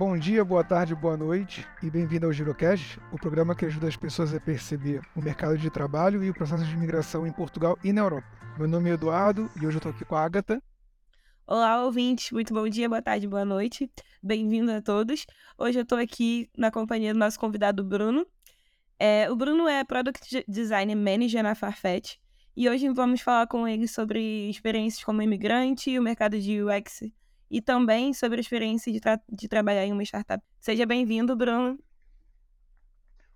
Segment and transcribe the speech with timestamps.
[0.00, 3.98] Bom dia, boa tarde, boa noite e bem-vindo ao Girocast, o programa que ajuda as
[3.98, 7.92] pessoas a perceber o mercado de trabalho e o processo de imigração em Portugal e
[7.92, 8.26] na Europa.
[8.56, 10.62] Meu nome é Eduardo e hoje eu estou aqui com a Agatha.
[11.46, 13.90] Olá, ouvintes, muito bom dia, boa tarde, boa noite.
[14.22, 15.26] Bem-vindo a todos.
[15.58, 18.26] Hoje eu estou aqui na companhia do nosso convidado Bruno.
[18.98, 22.14] É, o Bruno é Product Design Manager na Farfetch
[22.56, 27.02] e hoje vamos falar com ele sobre experiências como imigrante, o mercado de UX
[27.50, 30.42] e também sobre a experiência de, tra de trabalhar em uma startup.
[30.60, 31.78] Seja bem-vindo, Bruno.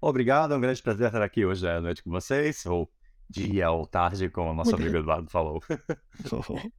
[0.01, 2.91] Obrigado, é um grande prazer estar aqui hoje à noite com vocês, ou
[3.29, 5.61] dia ou tarde, como o nosso amigo Eduardo falou.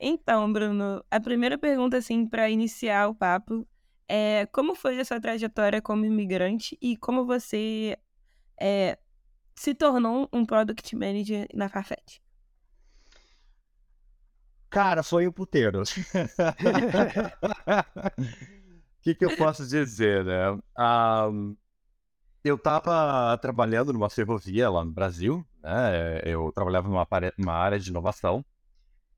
[0.00, 3.66] então, Bruno, a primeira pergunta, assim, para iniciar o papo
[4.08, 7.96] é como foi a sua trajetória como imigrante e como você
[8.60, 8.98] é,
[9.54, 12.18] se tornou um Product Manager na Farfetch?
[14.70, 15.82] Cara, foi um puteiro.
[19.00, 20.50] O que, que eu posso dizer, né?
[20.78, 21.56] Um,
[22.44, 26.20] eu estava trabalhando numa ferrovia lá no Brasil, né?
[26.24, 28.44] Eu trabalhava numa, área de inovação.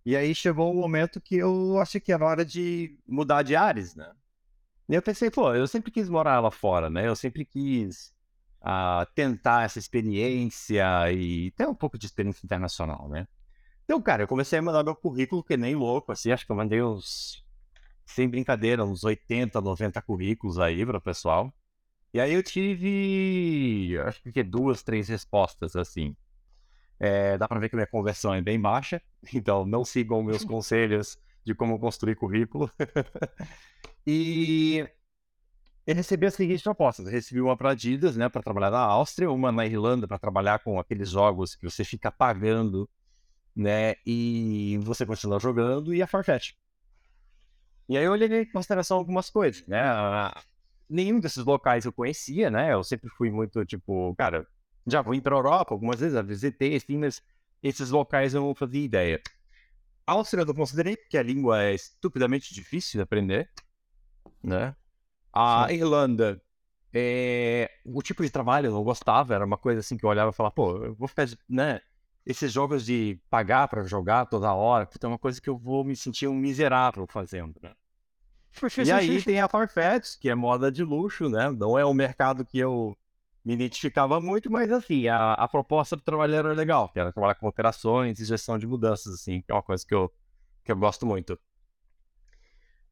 [0.07, 3.95] E aí chegou um momento que eu achei que era hora de mudar de áreas,
[3.95, 4.11] né?
[4.89, 7.07] E eu pensei, pô, eu sempre quis morar lá fora, né?
[7.07, 8.13] Eu sempre quis
[8.63, 13.27] uh, tentar essa experiência e ter um pouco de experiência internacional, né?
[13.85, 16.57] Então, cara, eu comecei a mandar meu currículo que nem louco, assim, acho que eu
[16.57, 17.45] mandei uns,
[18.07, 21.53] sem brincadeira, uns 80, 90 currículos aí para o pessoal.
[22.15, 26.15] E aí eu tive, acho que duas, três respostas, assim.
[27.01, 29.03] É, dá para ver que minha conversão é bem baixa,
[29.35, 32.71] então não sigam meus conselhos de como construir currículo.
[34.07, 34.87] e
[35.87, 37.07] eu recebi as seguintes propostas.
[37.07, 40.61] Eu recebi uma para Adidas, né, para trabalhar na Áustria, uma na Irlanda para trabalhar
[40.61, 42.89] com aqueles jogos que você fica pagando
[43.55, 43.95] né?
[44.07, 46.53] E você continua jogando e a Farfetch.
[47.89, 49.83] E aí eu olhei em consideração algumas coisas, né?
[50.89, 52.73] Nenhum desses locais eu conhecia, né?
[52.73, 54.47] Eu sempre fui muito, tipo, cara,
[54.87, 57.23] já fui para a Europa algumas vezes, já visitei, assim, mas
[57.63, 59.21] esses locais eu não fazia ideia.
[60.07, 63.51] A Áustria eu considerei porque a língua é estupidamente difícil de aprender,
[64.43, 64.75] né?
[65.33, 65.75] A Sim.
[65.75, 66.43] Irlanda,
[66.93, 67.71] é...
[67.85, 70.35] o tipo de trabalho eu não gostava, era uma coisa assim que eu olhava e
[70.35, 71.81] falava, pô, eu vou ficar, né?
[72.25, 75.97] Esses jogos de pagar para jogar toda hora, é uma coisa que eu vou me
[75.97, 77.73] sentir um miserável fazendo, né?
[78.85, 81.51] E aí tem a Farfetch, que é moda de luxo, né?
[81.51, 82.97] Não é um mercado que eu
[83.45, 87.35] me identificava muito, mas assim, a, a proposta do trabalho era legal, que era trabalhar
[87.35, 90.13] com operações e gestão de mudanças, assim, que é uma coisa que eu,
[90.63, 91.39] que eu gosto muito.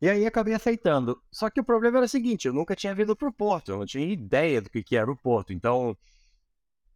[0.00, 1.22] E aí acabei aceitando.
[1.30, 3.86] Só que o problema era o seguinte, eu nunca tinha vindo pro Porto, eu não
[3.86, 5.52] tinha ideia do que, que era o Porto.
[5.52, 5.96] Então,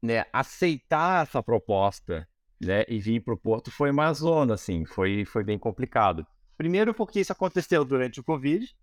[0.05, 2.29] né, aceitar essa proposta
[2.61, 6.27] né, e vir para o Porto foi uma zona, assim, foi, foi bem complicado.
[6.59, 8.77] Primeiro porque isso aconteceu durante o Covid.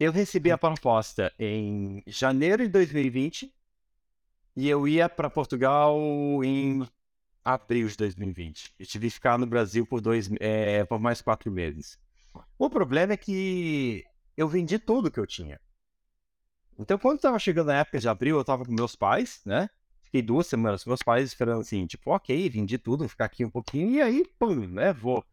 [0.00, 3.54] Eu recebi a proposta em janeiro de 2020
[4.56, 5.96] e eu ia para Portugal
[6.42, 6.84] em
[7.44, 8.74] abril de 2020.
[8.76, 12.00] Eu tive que ficar no Brasil por, dois, é, por mais quatro meses.
[12.58, 14.04] O problema é que
[14.36, 15.60] eu vendi tudo que eu tinha.
[16.76, 19.70] Então, quando estava chegando a época de abril, eu estava com meus pais, né?
[20.14, 23.44] Fiquei duas semanas com meus pais esperando assim, tipo, ok, vendi tudo, vou ficar aqui
[23.44, 25.24] um pouquinho, e aí, pum, né, vou.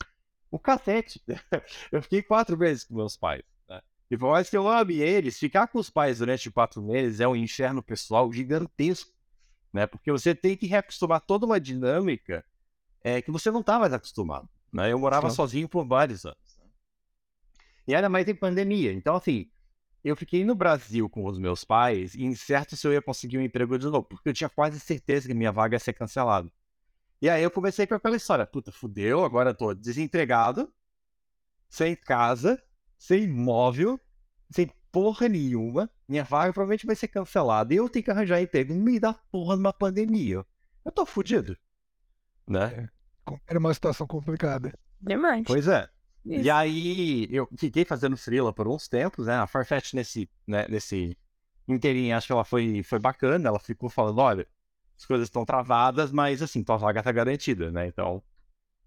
[0.50, 1.22] O cacete.
[1.92, 3.44] eu fiquei quatro meses com meus pais.
[3.70, 3.80] Né?
[4.10, 7.28] E por mais que eu ame eles, ficar com os pais durante quatro meses é
[7.28, 9.12] um inferno pessoal gigantesco.
[9.72, 9.86] Né?
[9.86, 12.44] Porque você tem que reacostumar toda uma dinâmica
[13.04, 14.50] é, que você não está mais acostumado.
[14.74, 14.92] Né?
[14.92, 15.36] Eu morava Sim.
[15.36, 16.60] sozinho por vários anos.
[17.88, 18.92] E era mais em pandemia.
[18.92, 19.48] Então, assim,
[20.10, 23.42] eu fiquei no Brasil com os meus pais e incerto se eu ia conseguir um
[23.42, 26.52] emprego de novo, porque eu tinha quase certeza que minha vaga ia ser cancelada.
[27.22, 30.74] E aí eu comecei com aquela história, puta, fudeu, agora eu tô desempregado,
[31.70, 32.62] sem casa,
[32.98, 34.00] sem imóvel,
[34.50, 38.74] sem porra nenhuma, minha vaga provavelmente vai ser cancelada e eu tenho que arranjar emprego
[38.74, 40.44] no meio da porra de uma pandemia.
[40.84, 41.56] Eu tô fudido,
[42.48, 42.90] né?
[43.30, 44.74] É, era uma situação complicada.
[45.00, 45.44] Demais.
[45.46, 45.88] Pois é.
[46.26, 46.44] Isso.
[46.44, 49.36] E aí eu fiquei fazendo freela por uns tempos, né?
[49.36, 51.18] A Farfetch nesse, né, nesse
[51.68, 53.50] inteirinho, acho que ela foi, foi bacana.
[53.50, 54.48] Ela ficou falando, olha,
[54.98, 57.88] as coisas estão travadas, mas assim, tua vaga tá garantida, né?
[57.88, 58.22] Então,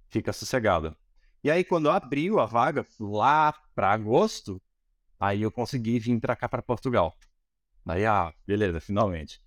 [0.08, 0.96] fica sossegada.
[1.42, 4.62] E aí, quando abriu a vaga lá para agosto,
[5.18, 7.16] aí eu consegui vir para cá, para Portugal.
[7.86, 9.42] Aí, ah, beleza, finalmente.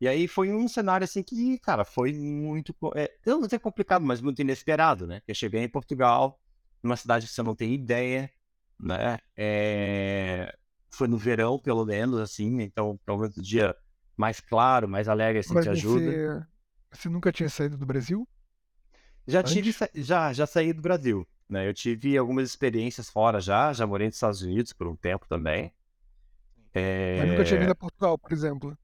[0.00, 2.74] E aí foi um cenário assim que, cara, foi muito.
[2.94, 5.20] É, eu não sei complicado, mas muito inesperado, né?
[5.28, 6.39] Eu cheguei em Portugal,
[6.82, 8.30] numa cidade que você não tem ideia,
[8.78, 9.18] né?
[9.36, 10.54] É...
[10.90, 13.76] Foi no verão, pelo menos, assim, então talvez o dia
[14.16, 16.04] mais claro, mais alegre, assim, Mas te ajuda.
[16.04, 16.46] Você,
[16.92, 18.28] você nunca tinha saído do Brasil?
[19.26, 19.52] Já Antes?
[19.52, 21.68] tive, já, já saí do Brasil, né?
[21.68, 25.72] Eu tive algumas experiências fora já, já morei nos Estados Unidos por um tempo também.
[26.74, 27.18] É...
[27.20, 28.76] Mas nunca tinha vindo a Portugal, por exemplo.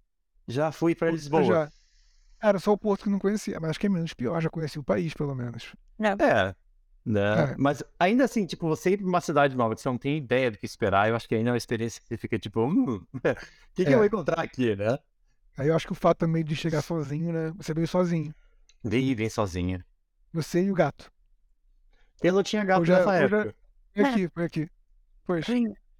[0.46, 1.44] Já fui para Lisboa.
[1.44, 1.70] já.
[2.40, 4.78] Era só o Porto que não conhecia, mas acho que é menos pior, já conheci
[4.78, 5.74] o país, pelo menos.
[5.98, 6.54] É,
[7.06, 7.52] né?
[7.52, 7.56] É.
[7.56, 10.50] Mas ainda assim, tipo, você ir pra uma cidade nova que você não tem ideia
[10.50, 12.96] do que esperar, eu acho que ainda é uma experiência que você fica tipo, hum,
[13.14, 13.20] o
[13.74, 13.94] que, que É.
[13.94, 14.98] eu vou encontrar aqui, né?
[15.56, 17.52] Aí eu acho que o fato também de chegar sozinho, né?
[17.56, 18.34] Você veio sozinho.
[18.84, 19.86] Vem, vem sozinha.
[20.32, 21.10] Você e o gato.
[22.22, 23.54] Eu não tinha gato Eu já- nessa eu já- época.
[23.94, 24.70] Foi aqui, foi aqui.
[25.24, 25.46] Pois.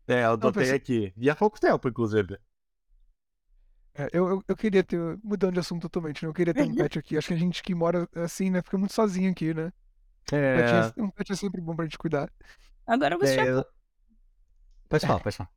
[0.08, 1.12] É, eu adotei pensei- aqui.
[1.16, 2.36] E há pouco tempo, inclusive.
[3.94, 4.98] É, eu, eu, eu queria ter.
[5.22, 6.28] Mudando de assunto totalmente, né?
[6.28, 7.16] Eu queria ter um pet aqui.
[7.16, 8.60] Acho que a gente que mora assim, né?
[8.62, 9.72] Fica muito sozinho aqui, né?
[10.32, 12.30] É, Pet é- um pet é sempre bom pra gente cuidar.
[12.86, 13.64] Agora você já é...
[14.88, 15.50] Pode falar, pode falar.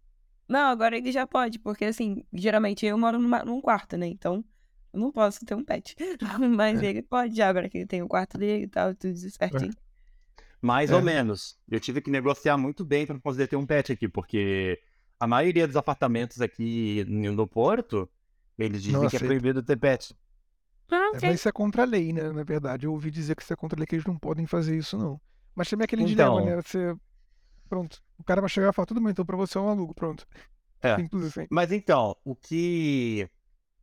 [0.47, 4.07] Não, agora ele já pode, porque assim, geralmente eu moro numa- num quarto, né?
[4.07, 4.43] Então
[4.91, 5.95] eu não posso ter um pet.
[6.59, 6.87] Mas É.
[6.87, 9.71] ele pode já, agora que ele tem o quarto dele e tal, tudo certinho.
[10.61, 10.95] Mais É.
[10.95, 11.57] ou menos.
[11.69, 14.81] Eu tive que negociar muito bem para poder ter um pet aqui, porque
[15.19, 18.09] a maioria dos apartamentos aqui no Porto,
[18.57, 20.15] eles dizem Não que é proibido ter pet.
[20.91, 22.31] Ah, É, mas isso é contra a lei, né?
[22.31, 24.45] Na verdade, eu ouvi dizer que isso é contra a lei, que eles não podem
[24.45, 25.19] fazer isso, não.
[25.55, 26.45] Mas também é aquele dilema, Então.
[26.45, 26.55] né?
[26.61, 26.95] Você.
[27.67, 28.01] Pronto.
[28.17, 30.25] O cara vai chegar e falar, tudo bem, então pra você é um alugo, pronto.
[30.81, 30.95] É.
[30.95, 31.45] Simples assim.
[31.51, 33.29] Mas então, o que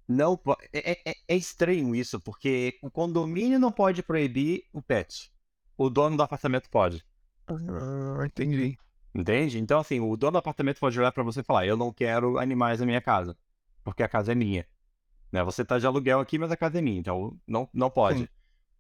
[0.08, 5.31] não po- é, é- é estranho isso, porque o condomínio não pode proibir o pet.
[5.76, 7.05] O dono do apartamento pode.
[7.49, 8.76] Ah, entendi.
[9.14, 9.59] Entende?
[9.59, 12.38] Então, assim, o dono do apartamento pode olhar pra você e falar: Eu não quero
[12.38, 13.37] animais na minha casa,
[13.85, 14.67] porque a casa é minha.
[15.32, 15.43] Né?
[15.44, 18.20] Você tá de aluguel aqui, mas a casa é minha, então não, não pode.
[18.20, 18.28] Sim.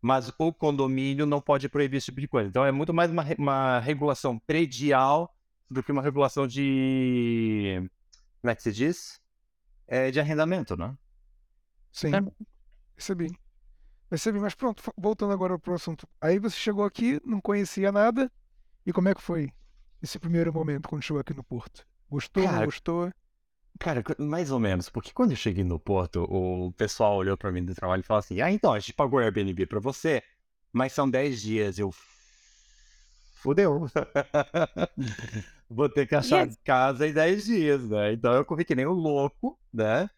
[0.00, 2.48] Mas o condomínio não pode proibir esse tipo de coisa.
[2.48, 5.34] Então, é muito mais uma, uma regulação predial
[5.70, 7.90] do que uma regulação de.
[8.40, 9.20] Como é que se diz?
[9.88, 10.96] É, de arrendamento, né?
[11.90, 12.14] Sim.
[12.14, 12.22] É.
[12.94, 13.36] Percebi.
[14.08, 16.06] Percebi, mas pronto, voltando agora pro assunto.
[16.20, 18.30] Aí você chegou aqui, não conhecia nada.
[18.84, 19.52] E como é que foi
[20.00, 21.84] esse primeiro momento quando chegou aqui no Porto?
[22.08, 23.12] Gostou, não Cara, gostou?
[23.78, 27.64] Cara, mais ou menos, porque quando eu cheguei no Porto, o pessoal olhou pra mim
[27.64, 30.22] do trabalho e falou assim: Ah, então, a gente pagou Airbnb pra você,
[30.72, 31.78] mas são 10 dias.
[31.78, 31.92] Eu.
[33.34, 33.86] Fudeu.
[35.68, 36.58] Vou ter que achar Yes.
[36.64, 38.12] casa em 10 dias, né?
[38.12, 40.08] Então eu corri que nem um louco, né?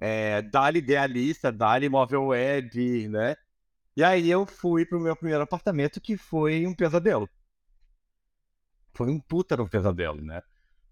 [0.00, 3.36] É, dali idealista, dali móvel web, né?
[3.96, 7.28] E aí eu fui pro meu primeiro apartamento, que foi um pesadelo.
[8.92, 10.42] Foi um puta um pesadelo, né?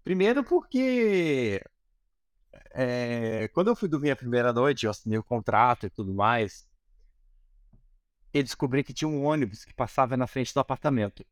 [0.03, 1.61] Primeiro porque
[2.73, 6.67] é, quando eu fui dormir a primeira noite, eu assinei o contrato e tudo mais,
[8.33, 11.25] eu descobri que tinha um ônibus que passava na frente do apartamento.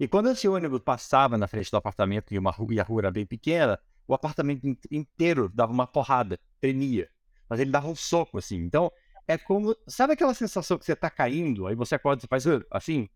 [0.00, 3.02] E quando esse ônibus passava na frente do apartamento e, uma rua, e a rua
[3.02, 3.78] era bem pequena,
[4.08, 7.10] o apartamento in- inteiro dava uma porrada, tremia.
[7.48, 8.56] Mas ele dava um soco, assim.
[8.58, 8.92] Então,
[9.28, 9.76] é como.
[9.88, 13.08] Sabe aquela sensação que você tá caindo, aí você acorda e faz assim?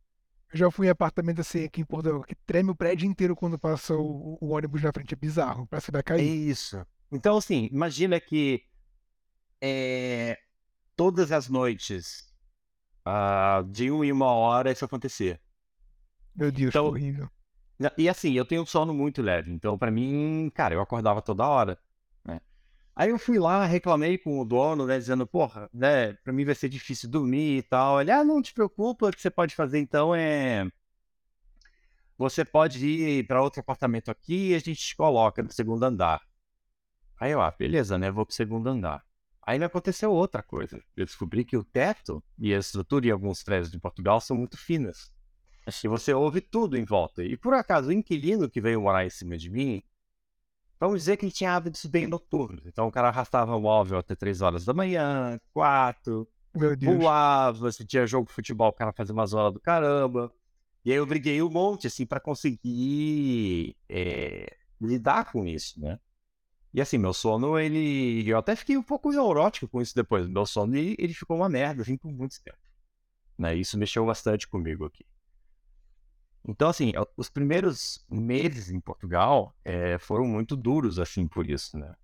[0.52, 3.58] Eu já fui em apartamento assim aqui em Portugal, que treme o prédio inteiro quando
[3.58, 5.14] passa o, o ônibus na frente.
[5.14, 6.22] É bizarro, parece que vai É cair.
[6.22, 6.86] isso.
[7.12, 8.62] Então, assim, imagina que
[9.60, 10.38] é,
[10.96, 12.32] todas as noites,
[13.04, 15.40] ah, de uma em uma hora, isso acontecia.
[16.34, 17.28] Meu Deus, Então- que horrível.
[17.96, 21.48] E assim, eu tenho um sono muito leve, então pra mim, cara, eu acordava toda
[21.48, 21.78] hora,
[22.22, 22.38] né?
[22.94, 26.54] Aí eu fui lá, reclamei com o dono, né, dizendo, porra, né, pra mim vai
[26.54, 27.98] ser difícil dormir e tal.
[28.00, 30.68] Ele, ah, não te preocupa, o que você pode fazer então é...
[32.18, 36.20] Você pode ir pra outro apartamento aqui e a gente te coloca no segundo andar.
[37.20, 39.04] Aí eu, ah, beleza, né, vou pro segundo andar.
[39.42, 40.82] Aí me aconteceu outra coisa.
[40.96, 44.56] Eu descobri que o teto e a estrutura em alguns prédios de Portugal são muito
[44.56, 45.12] finas.
[45.84, 47.22] E você ouve tudo em volta.
[47.22, 49.82] E por acaso, o inquilino que veio morar em cima de mim,
[50.78, 52.64] vamos dizer que ele tinha hábitos bem noturnos.
[52.64, 56.96] Então o cara arrastava o móvel até 3 horas da manhã, 4, Meu Deus.
[56.96, 60.32] voava, se tinha jogo de futebol, o cara fazia uma zona do caramba.
[60.84, 65.98] E aí eu briguei um monte, assim, pra conseguir é, lidar com isso, né?
[66.72, 68.28] E assim, meu sono, ele.
[68.28, 70.28] Eu até fiquei um pouco neurótico com isso depois.
[70.28, 72.58] Meu sono, ele, ele ficou uma merda, assim, por muito tempo.
[73.38, 73.56] Né?
[73.56, 75.04] Isso mexeu bastante comigo aqui.
[76.46, 81.94] Então, assim, os primeiros meses em Portugal eh, foram muito duros, assim, por isso, né?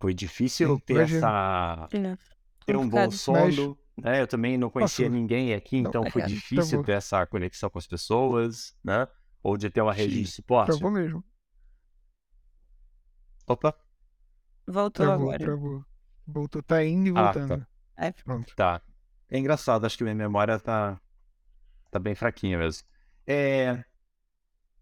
[0.00, 2.18] Foi difícil Sim, ter essa Né?
[2.66, 3.44] ter um bom Complicado.
[3.46, 4.20] Mas- sono, né?
[4.20, 5.18] Eu também não conhecia Nossa.
[5.18, 9.06] ninguém aqui, Não, então foi é, difícil ter essa conexão com as pessoas, né?
[9.42, 10.66] Ou de ter uma rede de Sim, suporte.
[10.76, 11.24] Travou mesmo.
[13.46, 13.74] Opa,
[14.68, 15.38] Voltou Travou, agora.
[15.38, 15.84] travou.
[16.26, 17.66] Voltou, tá indo e Ah, voltando.
[17.96, 18.56] Aí, Pronto.
[18.56, 18.82] tá.
[19.30, 21.00] É engraçado, acho que minha memória tá,
[21.90, 22.86] tá bem fraquinha mesmo.
[23.26, 23.72] É...
[23.74, 23.84] O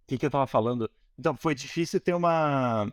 [0.06, 0.90] que, que eu tava falando?
[1.18, 2.90] Então, foi difícil ter uma.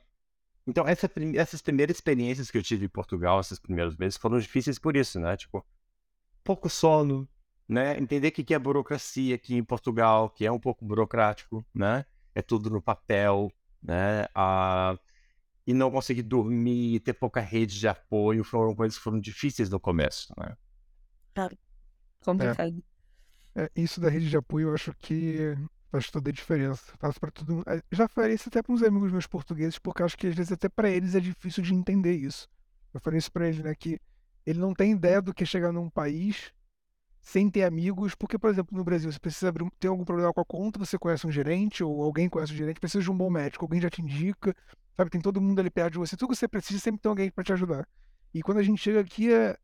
[0.67, 4.39] Então, essa prim- essas primeiras experiências que eu tive em Portugal, esses primeiros meses, foram
[4.39, 5.38] difíceis por isso, né?
[5.38, 5.65] Tipo,
[6.43, 7.27] pouco sono,
[7.67, 7.97] né?
[8.00, 12.05] Entender o que que é burocracia aqui em Portugal, que é um pouco burocrático, né?
[12.35, 14.27] É tudo no papel, né?
[14.35, 14.97] Ah,
[15.65, 19.79] e não conseguir dormir, ter pouca rede de apoio, foram coisas que foram difíceis no
[19.79, 20.55] começo, né?
[21.34, 21.58] Claro.
[22.24, 22.84] Complicado.
[23.55, 25.55] É, isso da rede de apoio eu acho que
[25.91, 26.93] faz toda a diferença.
[26.98, 27.70] Faço para todo mundo.
[27.70, 30.51] É, Já falei isso até para uns amigos meus portugueses, porque acho que às vezes
[30.51, 32.50] até para eles é difícil de entender isso.
[32.93, 34.00] Eu falei isso para eles, né, que
[34.46, 36.51] ele não tem ideia do que é chegar num país
[37.23, 40.41] sem ter amigos, porque, por exemplo, no Brasil, você precisa abrir, ter algum problema com
[40.41, 43.29] a conta, você conhece um gerente, ou alguém conhece um gerente, precisa de um bom
[43.29, 44.53] médico, alguém já te indica,
[44.95, 45.09] sabe?
[45.09, 47.43] Tem todo mundo ali perto de você, tudo que você precisa sempre tem alguém para
[47.45, 47.87] te ajudar.
[48.33, 49.57] E quando a gente chega aqui é,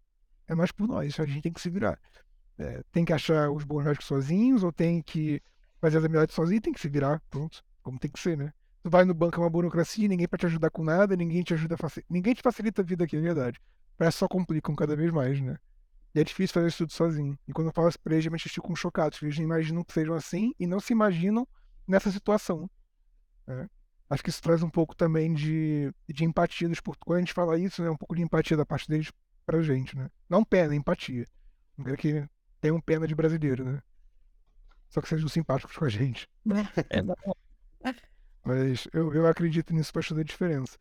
[0.47, 1.99] é mais por nós, a gente tem que se virar.
[2.57, 5.41] É, tem que achar os bons médicos sozinhos, ou tem que
[5.81, 8.53] fazer as amizades sozinho, tem que se virar, pronto, como tem que ser, né?
[8.81, 11.53] Tu vai no banco, é uma burocracia, ninguém para te ajudar com nada, ninguém te
[11.53, 11.75] ajuda,
[12.09, 13.59] ninguém te facilita a vida aqui, é verdade.
[13.97, 15.57] Parece só complicam cada vez mais, né?
[16.13, 17.37] E é difícil fazer isso tudo sozinho.
[17.47, 19.21] E quando eu falo isso pra eles, geralmente eles ficam chocados.
[19.21, 21.47] Eles não imaginam que sejam assim e não se imaginam
[21.87, 22.69] nessa situação.
[23.47, 23.67] né?
[24.09, 27.05] Acho que isso traz um pouco também de, de empatia dos portugueses.
[27.05, 27.89] Quando a gente fala isso, né?
[27.91, 29.11] Um pouco de empatia da parte deles
[29.45, 30.09] pra gente, né?
[30.27, 31.25] Não pena, empatia.
[31.77, 32.27] Não quero que
[32.59, 33.81] tenham pena de brasileiro, né?
[34.89, 36.27] Só que sejam simpáticos com a gente.
[36.89, 37.01] É.
[38.43, 40.77] Mas eu, eu acredito nisso faz toda a diferença.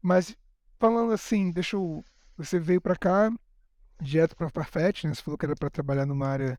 [0.00, 0.36] Mas
[0.80, 2.04] falando assim, deixa eu.
[2.36, 3.30] Você veio pra cá
[4.02, 5.14] direto pra Farfetch, né?
[5.14, 6.58] Você falou que era pra trabalhar numa área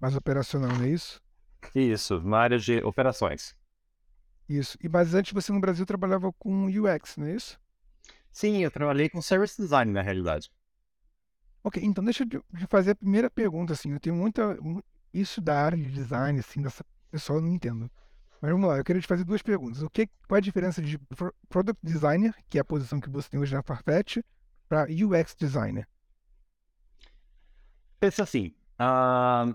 [0.00, 1.20] mais operacional, não é isso?
[1.74, 3.54] Isso, na área de operações.
[4.48, 4.78] Isso.
[4.82, 7.58] E mas antes você no Brasil trabalhava com UX, não é isso?
[8.30, 10.50] Sim, eu trabalhei com service design na realidade.
[11.64, 13.92] Ok, então deixa eu te fazer a primeira pergunta, assim.
[13.92, 14.54] Eu tenho muita.
[14.60, 17.90] mu- Isso da área de design, assim, dessa pessoal eu não entendo.
[18.40, 19.82] Mas vamos lá, eu queria te fazer duas perguntas.
[19.82, 23.08] O que, qual é a diferença de pro- Product Designer, que é a posição que
[23.08, 24.18] você tem hoje na Farfetch,
[24.68, 25.88] para UX Designer?
[27.98, 29.54] Pensa assim, ah,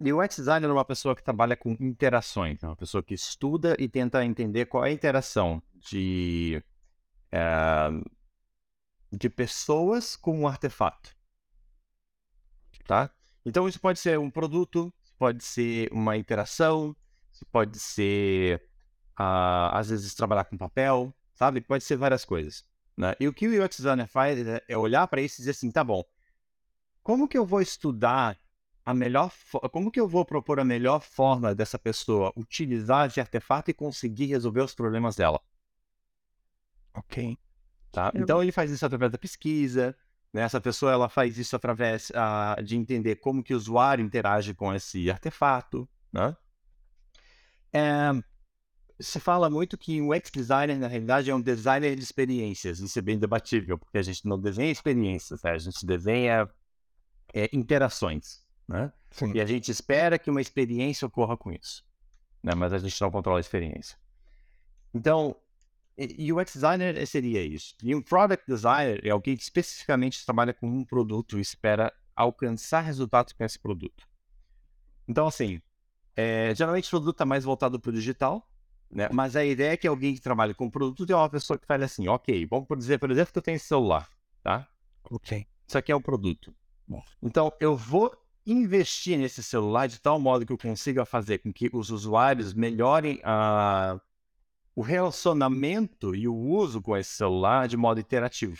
[0.00, 3.88] UX designer é uma pessoa que trabalha com interações, é uma pessoa que estuda e
[3.88, 6.62] tenta entender qual é a interação de,
[7.30, 7.90] eh,
[9.10, 11.14] de pessoas com um artefato.
[12.86, 13.10] Tá?
[13.44, 16.96] Então isso pode ser um produto, pode ser uma interação,
[17.50, 18.62] pode ser,
[19.16, 21.60] ah, às vezes, trabalhar com papel, sabe?
[21.60, 22.64] Pode ser várias coisas.
[22.94, 23.14] né?
[23.18, 25.70] E o que o UX designer faz é- é olhar para isso e dizer assim,
[25.70, 26.04] tá bom,
[27.02, 28.38] como que eu vou estudar
[28.84, 29.32] a melhor
[29.72, 34.26] como que eu vou propor a melhor forma dessa pessoa utilizar esse artefato e conseguir
[34.26, 35.40] resolver os problemas dela,
[36.94, 37.38] Ok.
[37.90, 38.12] tá?
[38.14, 39.96] Eu- Então ele faz isso através da pesquisa,
[40.32, 40.42] né?
[40.42, 44.74] Essa pessoa ela faz isso através ah, de entender como que o usuário interage com
[44.74, 46.36] esse artefato, né?
[47.72, 48.10] É,
[49.00, 52.98] se fala muito que o UX designer na realidade é um designer de experiências, isso
[52.98, 55.52] é bem debatível, porque a gente não desenha experiências, né?
[55.52, 56.48] A gente desenha
[57.32, 58.92] é, interações, né?
[59.34, 61.84] E a gente espera que uma experiência ocorra com isso,
[62.42, 62.54] né?
[62.54, 63.96] Mas a gente não controla a experiência.
[64.94, 65.36] Então,
[65.98, 67.74] UX designer seria isso.
[67.82, 72.80] E um product designer é alguém que especificamente trabalha com um produto e espera alcançar
[72.80, 74.06] resultados com esse produto.
[75.06, 75.60] Então, assim,
[76.16, 78.48] é, geralmente o produto está mais voltado para o digital,
[78.90, 79.08] né?
[79.12, 81.84] Mas a ideia é que alguém que trabalha com produto é uma pessoa que fala
[81.84, 84.08] assim, ok, vamos dizer, por exemplo, que eu tenho esse celular,
[84.42, 84.68] tá?
[85.10, 85.46] Ok.
[85.66, 86.54] Isso aqui é o produto.
[87.22, 91.70] Então, eu vou investir nesse celular de tal modo que eu consiga fazer com que
[91.72, 94.00] os usuários melhorem a-
[94.74, 98.58] o relacionamento e o uso com esse celular de modo interativo.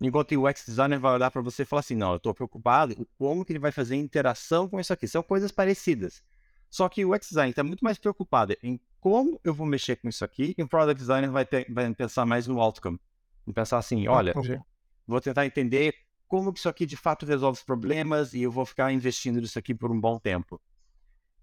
[0.00, 2.94] Enquanto o UX designer vai olhar para você e falar assim, não, eu estou preocupado
[2.96, 5.06] com como que ele vai fazer interação com isso aqui.
[5.06, 6.22] São coisas parecidas.
[6.68, 10.08] Só que o UX designer está muito mais preocupado em como eu vou mexer com
[10.08, 12.98] isso aqui, e o product designer vai, ter- vai pensar mais no outcome.
[13.46, 14.58] E pensar assim, olha, Ok.
[15.06, 15.94] vou tentar entender
[16.32, 19.58] como que isso aqui de fato resolve os problemas e eu vou ficar investindo nisso
[19.58, 20.58] aqui por um bom tempo.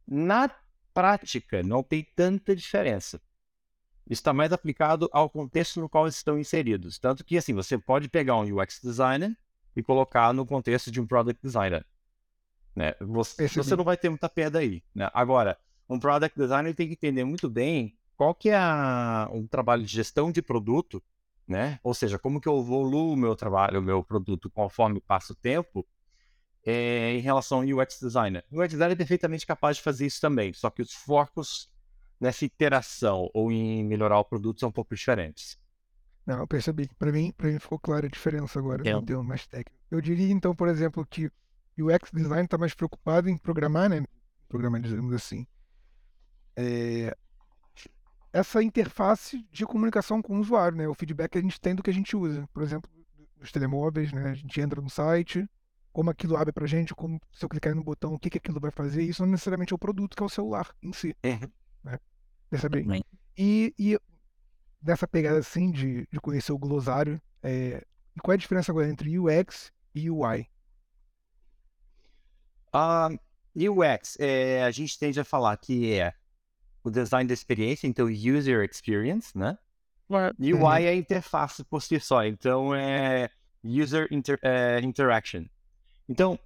[0.08, 0.50] Na
[0.96, 3.22] prática, não tem tanta diferença.
[4.10, 6.98] Está mais aplicado ao contexto no qual eles estão inseridos.
[6.98, 9.38] Tanto que, assim, você pode pegar um UX designer
[9.76, 11.86] e colocar no contexto de um product designer.
[12.76, 12.96] Né?
[13.00, 14.82] Você, você não vai ter muita perda aí.
[14.96, 15.08] Né?
[15.14, 15.56] Agora,
[15.88, 19.94] um product designer tem que entender muito bem qual que é a, um trabalho de
[19.94, 21.00] gestão de produto
[21.50, 21.80] né?
[21.84, 25.36] Ou seja, como que eu evoluo o meu trabalho, o meu produto conforme passa o
[25.36, 25.86] tempo
[26.64, 28.46] é, em relação ao UX designer.
[28.52, 31.72] O UX designer é perfeitamente capaz de fazer isso também, só que os focos
[32.20, 35.58] nessa interação ou em melhorar o produto são um pouco diferentes.
[36.26, 36.88] Não, eu percebi.
[37.00, 38.88] Para mim, para mim ficou clara a diferença agora.
[38.88, 38.94] É.
[38.94, 39.80] Não deu mais técnico.
[39.90, 41.32] Eu diria então, por exemplo, que
[41.80, 44.04] o UX design está mais preocupado em programar, né?
[44.48, 45.48] Programar, digamos assim.
[46.56, 47.16] É,
[48.32, 50.88] Essa interface de comunicação com o usuário, né?
[50.88, 52.48] O feedback que a gente tem do que a gente usa.
[52.54, 52.90] Por exemplo,
[53.38, 54.32] nos telemóveis, né?
[54.32, 55.50] A gente entra no site,
[55.92, 58.60] como aquilo abre pra gente, como se eu clicar no botão, o que, que aquilo
[58.60, 59.04] vai fazer.
[59.04, 61.16] Isso não necessariamente é o produto, que é o celular em si.
[62.50, 62.84] Percebe?
[62.84, 63.04] Também.
[63.38, 63.98] E, e
[64.82, 67.22] nessa pegada assim de, de conhecer o glossário.
[67.42, 70.48] É, e qual é a diferença agora entre UX e UI?
[72.74, 73.18] Uh,
[73.56, 76.14] UX, é, a gente tende a falar que é
[76.84, 79.58] o design da experiência, então user experience, né?
[80.40, 80.72] UI uhum.
[80.72, 83.30] é a interface por si só, então é
[83.64, 85.46] user inter, é, interaction.
[86.08, 86.40] Então,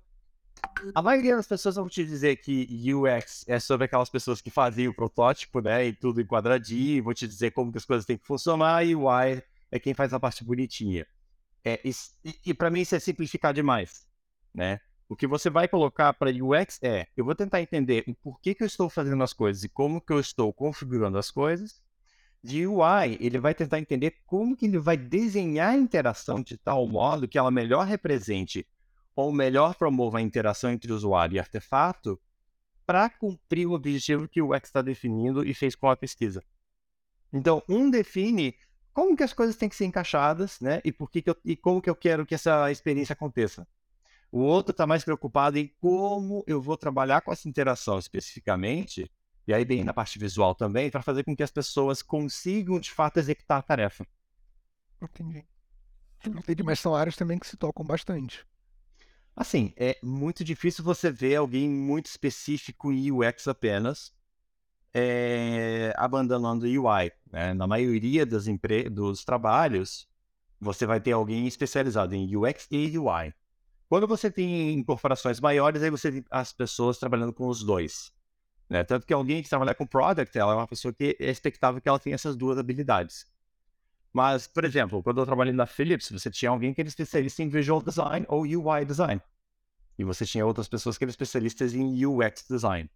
[0.94, 4.92] a maioria das pessoas vão te dizer que UX é sobre aquelas pessoas que faziam
[4.92, 8.18] o protótipo, né, e tudo em quadradinho, vou te dizer como que as coisas têm
[8.18, 11.08] que funcionar, e UI é quem faz a parte bonitinha.
[11.64, 11.94] É, e,
[12.46, 14.06] e para mim isso é simplificar demais,
[14.54, 14.82] né?
[15.08, 18.64] O que você vai colocar para UX é, eu vou tentar entender o porquê que
[18.64, 21.82] eu estou fazendo as coisas e como que eu estou configurando as coisas.
[22.44, 26.86] De UI, ele vai tentar entender como que ele vai desenhar a interação de tal
[26.88, 28.68] modo que ela melhor represente
[29.16, 32.20] ou melhor promova a interação entre usuário e artefato
[32.86, 36.44] para cumprir o objetivo que o UX está definindo e fez com a pesquisa.
[37.32, 38.56] Então, um define
[38.94, 40.82] como que as coisas têm que ser encaixadas, né?
[40.84, 43.68] E por que, que eu, e como que eu quero que essa experiência aconteça.
[44.34, 49.08] O outro está mais preocupado em como eu vou trabalhar com essa interação especificamente,
[49.48, 52.90] e aí bem na parte visual também, para fazer com que as pessoas consigam de
[52.90, 54.08] fato executar a tarefa.
[55.00, 55.46] Entendi.
[56.26, 58.44] Entendi, mas são áreas também que se tocam bastante.
[59.36, 64.12] Assim, é muito difícil você ver alguém muito específico em UX apenas
[64.92, 67.12] é, abandonando UI.
[67.32, 67.54] Né?
[67.54, 68.90] Na maioria das empre...
[68.90, 70.08] dos trabalhos,
[70.60, 73.32] você vai ter alguém especializado em UX e UI.
[73.94, 78.12] Quando você tem corporações maiores, aí você tem as pessoas trabalhando com os dois.
[78.68, 78.84] Né?
[78.84, 81.88] Tanto que alguém que trabalha com product, ela é uma pessoa que é expectável que
[81.88, 83.32] ela tenha essas duas habilidades.
[84.12, 87.50] Mas, por exemplo, quando eu trabalhei na Philips, você tinha alguém que era especialista em
[87.50, 89.22] Visual Design ou UI Design.
[89.96, 92.90] E você tinha outras pessoas que eram especialistas em UX Design.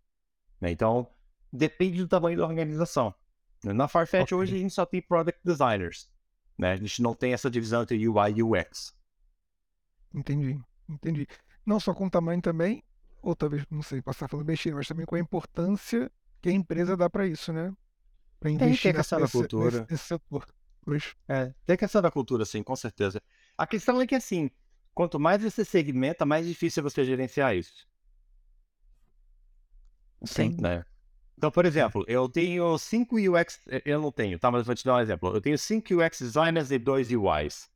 [0.60, 0.72] Né?
[0.72, 1.08] Então,
[1.54, 3.14] depende do tamanho da organização.
[3.64, 4.36] Na Farfetch, okay.
[4.36, 6.10] hoje, a gente só tem Product Designers.
[6.58, 6.72] Né?
[6.72, 8.98] A gente não tem essa divisão entre UI e UX.
[10.12, 11.28] Entendi, entendi.
[11.66, 12.84] Não só com o tamanho também,
[13.22, 16.96] ou talvez, não sei, passar falando besteira, mas também com a importância que a empresa
[16.96, 17.74] dá para isso, né?
[18.40, 19.80] Para investir tem nessa, nessa cultura.
[19.82, 20.48] Nesse, nesse setor.
[20.86, 21.16] Pois.
[21.28, 23.22] É, tem a questão da cultura, sim, com certeza.
[23.58, 24.50] A questão é que, assim,
[24.94, 27.88] quanto mais você segmenta, mais difícil é você gerenciar isso.
[30.24, 30.56] Sim.
[30.60, 30.86] Né?
[31.38, 34.50] Então, por exemplo, eu tenho cinco UX, eu não tenho, tá?
[34.50, 35.36] Mas vou te dar um exemplo.
[35.36, 37.70] Eu tenho cinco UX designers e dois UIs.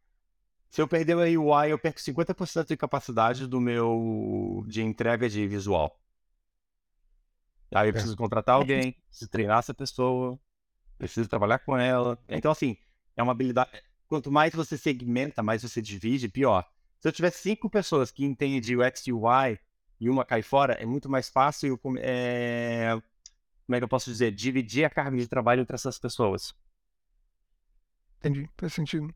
[0.71, 5.45] Se eu perder a UI, eu perco 50% de capacidade do meu de entrega de
[5.45, 5.99] visual.
[7.73, 10.39] Aí eu preciso contratar alguém, preciso treinar essa pessoa,
[10.97, 12.17] preciso trabalhar com ela.
[12.25, 12.77] Então, assim,
[13.17, 13.69] é uma habilidade.
[14.07, 16.65] Quanto mais você segmenta, mais você divide, pior.
[17.01, 19.59] Se eu tiver cinco pessoas que entendem de UX e UI
[19.99, 22.91] e uma cai fora, é muito mais fácil é...
[23.65, 24.31] como é que eu posso dizer?
[24.31, 26.53] Dividir a carga de trabalho entre essas pessoas.
[28.19, 29.13] Entendi, faz sentido.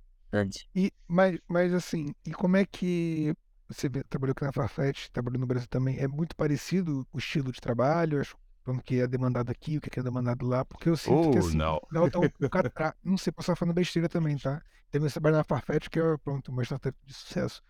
[0.75, 3.33] E, mas, mas assim, e como é que
[3.67, 7.59] você trabalhou aqui na Farfetch, trabalhou no Brasil também, é muito parecido o estilo de
[7.59, 8.21] trabalho,
[8.63, 11.37] como que é demandado aqui, o que é demandado lá, porque eu sinto oh, que
[11.37, 11.79] assim, não.
[11.91, 14.61] não, então, o cara, não sei, posso estar falando besteira também, tá?
[14.91, 17.61] Também trabalho na Farfetch, que é, pronto, uma startup de sucesso.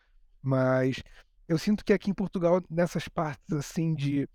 [0.41, 1.01] Mas
[1.47, 4.27] eu sinto que aqui em Portugal, nessas partes assim de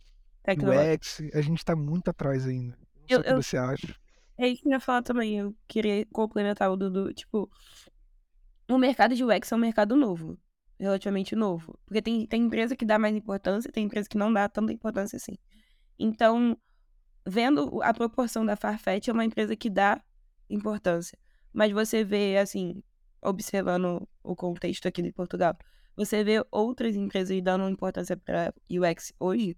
[0.48, 2.76] UX, a gente está muito atrás ainda.
[2.76, 3.94] Não sei eu, o que eu, você acha.
[4.36, 5.38] É isso que eu ia falar também.
[5.38, 7.12] Eu queria complementar o Dudu.
[7.12, 7.50] Tipo,
[8.70, 10.38] o mercado de UX é um mercado novo.
[10.78, 11.78] Relativamente novo.
[11.84, 15.16] Porque tem, tem empresa que dá mais importância, tem empresa que não dá tanta importância
[15.16, 15.36] assim.
[15.98, 16.56] Então,
[17.26, 20.02] vendo a proporção da Farfetch, é uma empresa que dá
[20.48, 21.18] importância.
[21.52, 22.82] Mas você vê, assim,
[23.20, 25.56] observando o contexto aqui de Portugal,
[25.96, 29.56] você vê outras empresas dando importância para UX hoje?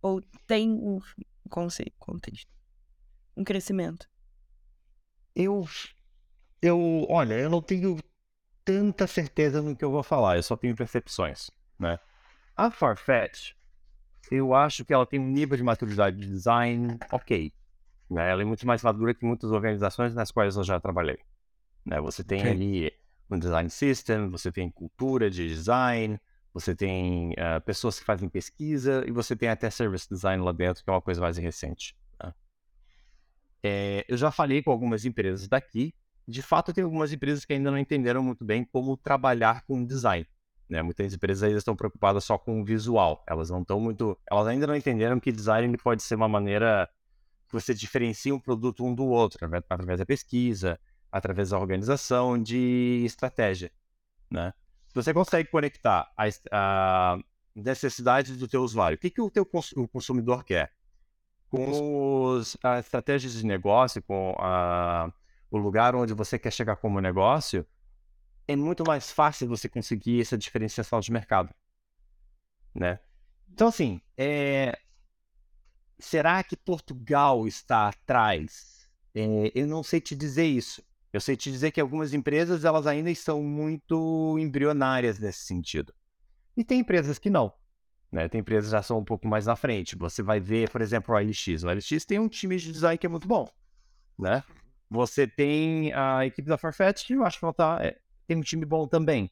[0.00, 1.00] Ou tem um
[1.98, 2.50] contexto?
[3.36, 4.08] Um crescimento?
[5.34, 5.66] Eu,
[6.62, 7.98] eu, olha, eu não tenho
[8.66, 11.98] tanta certeza no que eu vou falar, eu só tenho percepções, né?
[12.56, 13.52] A Farfetch,
[14.30, 17.52] eu acho que ela tem um nível de maturidade de design ok.
[18.10, 18.30] Né?
[18.30, 21.18] Ela é muito mais madura que muitas organizações nas quais eu já trabalhei.
[21.84, 22.00] Né?
[22.00, 22.50] Você tem okay.
[22.50, 22.92] ali
[23.30, 26.18] um design system, você tem cultura de design,
[26.52, 30.82] você tem uh, pessoas que fazem pesquisa e você tem até service design lá dentro,
[30.82, 31.96] que é uma coisa mais recente.
[32.22, 32.34] Né?
[33.62, 35.94] É, eu já falei com algumas empresas daqui.
[36.26, 40.26] De fato, tem algumas empresas que ainda não entenderam muito bem como trabalhar com design.
[40.68, 40.82] Né?
[40.82, 43.22] Muitas empresas ainda estão preocupadas só com o visual.
[43.28, 44.18] Elas não estão muito.
[44.30, 46.88] Elas ainda não entenderam que design pode ser uma maneira
[47.46, 49.38] que você diferencia um produto um do outro,
[49.70, 50.78] através da pesquisa,
[51.10, 53.70] através da organização de estratégia,
[54.30, 54.52] né?
[54.94, 57.18] Você consegue conectar a, a
[57.54, 58.96] necessidades do teu usuário.
[58.96, 60.72] O que, que o teu o consumidor quer?
[61.50, 65.12] Com os, as estratégias de negócio, com a,
[65.50, 67.66] o lugar onde você quer chegar como negócio,
[68.48, 71.52] é muito mais fácil você conseguir essa diferenciação de mercado,
[72.74, 73.00] né?
[73.52, 74.78] Então, assim, é...
[75.98, 78.88] será que Portugal está atrás?
[79.14, 79.50] É...
[79.54, 80.82] Eu não sei te dizer isso.
[81.12, 85.94] Eu sei te dizer que algumas empresas elas ainda estão muito embrionárias nesse sentido.
[86.56, 87.52] E tem empresas que não.
[88.12, 88.28] Né?
[88.28, 89.96] Tem empresas que já são um pouco mais na frente.
[89.96, 91.64] Você vai ver, por exemplo, o LX.
[91.64, 93.48] O LX tem um time de design que é muito bom.
[94.18, 94.42] Né?
[94.88, 98.64] Você tem a equipe da Farfetch, eu acho que ela tá, é, tem um time
[98.64, 99.30] bom também.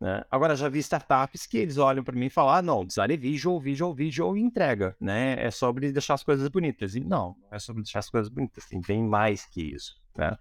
[0.00, 0.24] Né?
[0.30, 3.16] Agora, já vi startups que eles olham para mim e falam: ah, não, design é
[3.16, 4.96] visual, visual, visual e entrega.
[4.98, 5.36] Né?
[5.44, 6.94] É sobre deixar as coisas bonitas.
[6.94, 8.64] E não, não é sobre deixar as coisas bonitas.
[8.64, 10.00] Tem bem mais que isso.
[10.16, 10.36] Né?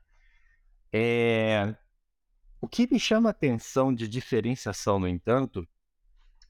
[0.93, 1.75] É...
[2.61, 5.67] O que me chama atenção de diferenciação, no entanto,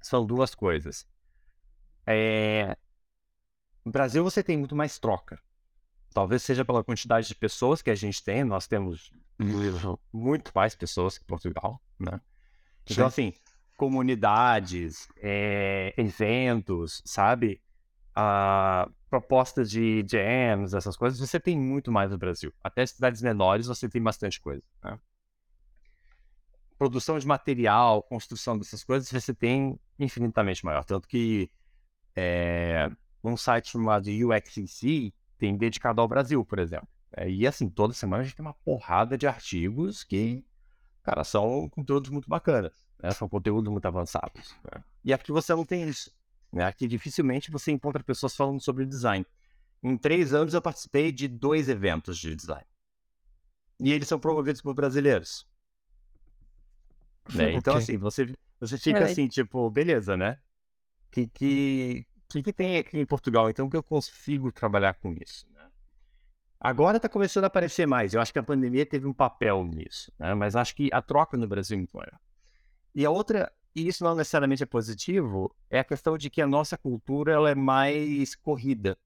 [0.01, 1.07] são duas coisas.
[2.05, 2.77] É...
[3.83, 5.41] No Brasil, você tem muito mais troca.
[6.13, 9.11] Talvez seja pela quantidade de pessoas que a gente tem, nós temos
[10.11, 12.19] muito mais pessoas que Portugal, né?
[12.83, 13.27] Então, Sim.
[13.29, 13.33] assim,
[13.77, 17.61] comunidades, é, eventos, sabe?
[18.15, 22.53] Ah, propostas de jams, essas coisas, você tem muito mais no Brasil.
[22.63, 24.63] Até cidades menores você tem bastante coisa.
[24.83, 24.99] Né?
[26.77, 30.83] Produção de material, construção dessas coisas, você tem infinitamente maior.
[30.83, 31.49] Tanto que
[32.15, 32.91] é,
[33.23, 36.87] um site chamado UXCC tem dedicado ao Brasil, por exemplo.
[37.15, 40.45] É, e assim, toda semana a gente tem uma porrada de artigos que,
[41.01, 42.71] cara, são conteúdos muito bacanas,
[43.01, 43.09] né?
[43.11, 44.55] são conteúdos muito avançados.
[44.63, 44.83] Né?
[45.03, 46.11] E aqui você não tem isso.
[46.51, 46.63] Né?
[46.63, 49.25] Aqui dificilmente você encontra pessoas falando sobre design.
[49.81, 52.65] Em três anos eu participei de dois eventos de design.
[53.79, 55.47] E eles são promovidos por brasileiros.
[57.31, 57.53] Né?
[57.53, 57.83] Então, okay.
[57.83, 60.39] assim, você, você fica assim, tipo, beleza, né?
[61.11, 63.49] Que, que, que, que tem aqui em Portugal?
[63.49, 65.47] Então, que eu consigo trabalhar com isso?
[65.51, 65.67] Né?
[66.59, 68.13] Agora está começando a aparecer mais.
[68.13, 70.33] Eu acho que a pandemia teve um papel nisso, né?
[70.35, 72.19] mas acho que a troca no Brasil é muito maior.
[72.93, 76.47] E a outra, e isso não necessariamente é positivo, é a questão de que a
[76.47, 78.97] nossa cultura ela é mais corrida.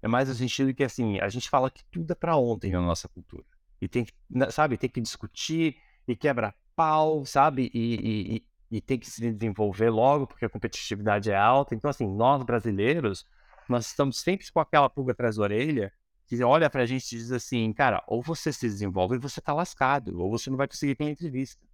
[0.00, 2.80] É mais no sentido que, assim, a gente fala que tudo é para ontem na
[2.80, 3.44] nossa cultura.
[3.80, 4.12] E tem que,
[4.50, 7.70] sabe, tem que discutir e quebra pau, sabe?
[7.74, 11.74] E, e, e tem que se desenvolver logo, porque a competitividade é alta.
[11.74, 13.24] Então, assim, nós brasileiros,
[13.68, 15.92] nós estamos sempre com aquela pulga atrás da orelha
[16.26, 19.54] que olha pra gente e diz assim, cara, ou você se desenvolve e você tá
[19.54, 21.64] lascado, ou você não vai conseguir ter entrevista.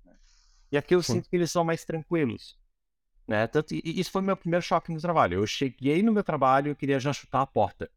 [0.71, 1.15] E aqui eu Sim.
[1.15, 2.59] sinto que eles são mais tranquilos.
[3.27, 3.47] Né?
[3.47, 5.39] Tanto, e isso foi meu primeiro choque no trabalho.
[5.39, 7.91] Eu cheguei no meu trabalho e queria já chutar a porta.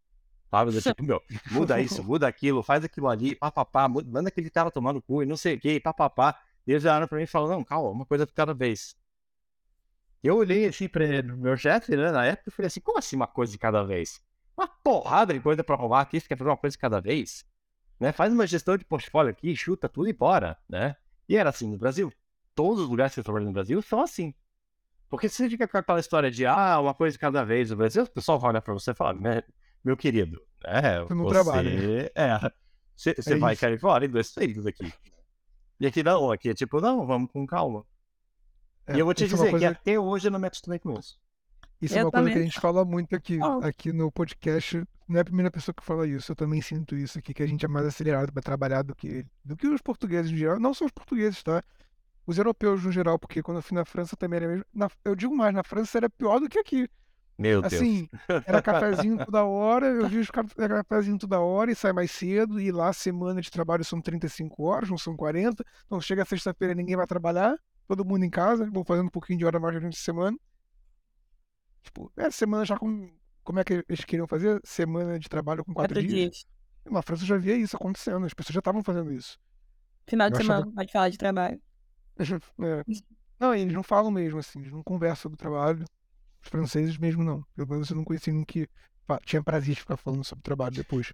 [0.50, 0.74] Sabe?
[0.74, 5.02] Eu, tipo, meu, muda isso, muda aquilo, faz aquilo ali, papapá, manda aquele cara tomando
[5.02, 6.40] cu e não sei o que, papapá.
[6.66, 8.96] E eles olharam pra mim e falaram, não, calma, uma coisa de cada vez.
[10.24, 13.28] Eu olhei assim pra meu chefe, né, na época, e falei assim, como assim uma
[13.28, 14.20] coisa de cada vez?
[14.58, 17.46] Uma porrada de coisa pra arrumar aqui, você quer fazer uma coisa de cada vez?
[18.00, 18.12] Né?
[18.12, 20.96] Faz uma gestão de portfólio aqui, chuta tudo e bora, né?
[21.30, 22.12] E era assim no Brasil
[22.56, 24.34] todos os lugares que você trabalha no Brasil são assim.
[25.10, 27.76] Porque se você fica com aquela história de, ah, uma coisa de cada vez no
[27.76, 29.16] Brasil, o pessoal vai olhar pra você e falar,
[29.84, 32.12] meu querido, é, você, não trabalha.
[32.16, 32.52] É,
[32.96, 34.92] você, você é vai cair fora em dois segundos aqui.
[35.80, 37.86] E aqui não, aqui é tipo, não, vamos com calma.
[38.88, 39.60] É, e eu vou te é dizer é coisa...
[39.60, 41.20] que até hoje eu não me acostumei com isso.
[41.82, 42.34] Isso eu é uma também.
[42.34, 43.66] coisa que a gente fala muito aqui, oh.
[43.66, 44.84] aqui no podcast.
[45.08, 46.32] Não é a primeira pessoa que fala isso.
[46.32, 49.26] Eu também sinto isso aqui, que a gente é mais acelerado para trabalhar do que,
[49.44, 50.60] do que os portugueses em geral.
[50.60, 51.64] Não só os portugueses, tá?
[52.26, 54.66] os europeus no geral, porque quando eu fui na França também era mesmo.
[54.74, 56.90] Na, eu digo mais, na França era pior do que aqui.
[57.38, 58.44] Meu assim, Deus.
[58.48, 62.72] era cafezinho toda hora, eu vi os cafezinho toda hora e sai mais cedo, e
[62.72, 65.64] lá semana de trabalho são 35 horas, não são 40.
[65.86, 69.46] Então chega sexta-feira ninguém vai trabalhar, todo mundo em casa, vou fazendo um pouquinho de
[69.46, 70.38] hora mais durante a semana.
[71.84, 73.10] Tipo, é semana já com.
[73.44, 74.60] Como é que eles queriam fazer?
[74.64, 76.32] Semana de trabalho com quatro, quatro dias.
[76.32, 76.48] dias.
[76.90, 79.38] Na França eu já via isso acontecendo, as pessoas já estavam fazendo isso.
[80.08, 80.76] Final de eu semana, achava...
[80.76, 81.62] pode falar de trabalho.
[82.62, 82.84] É.
[83.38, 85.84] Não, eles não falam mesmo assim, eles não conversam do trabalho.
[86.46, 87.44] Os franceses mesmo não.
[87.56, 88.70] Pelo menos eu não conheci ninguém que
[89.26, 91.12] tinha prazer de ficar falando sobre o trabalho depois.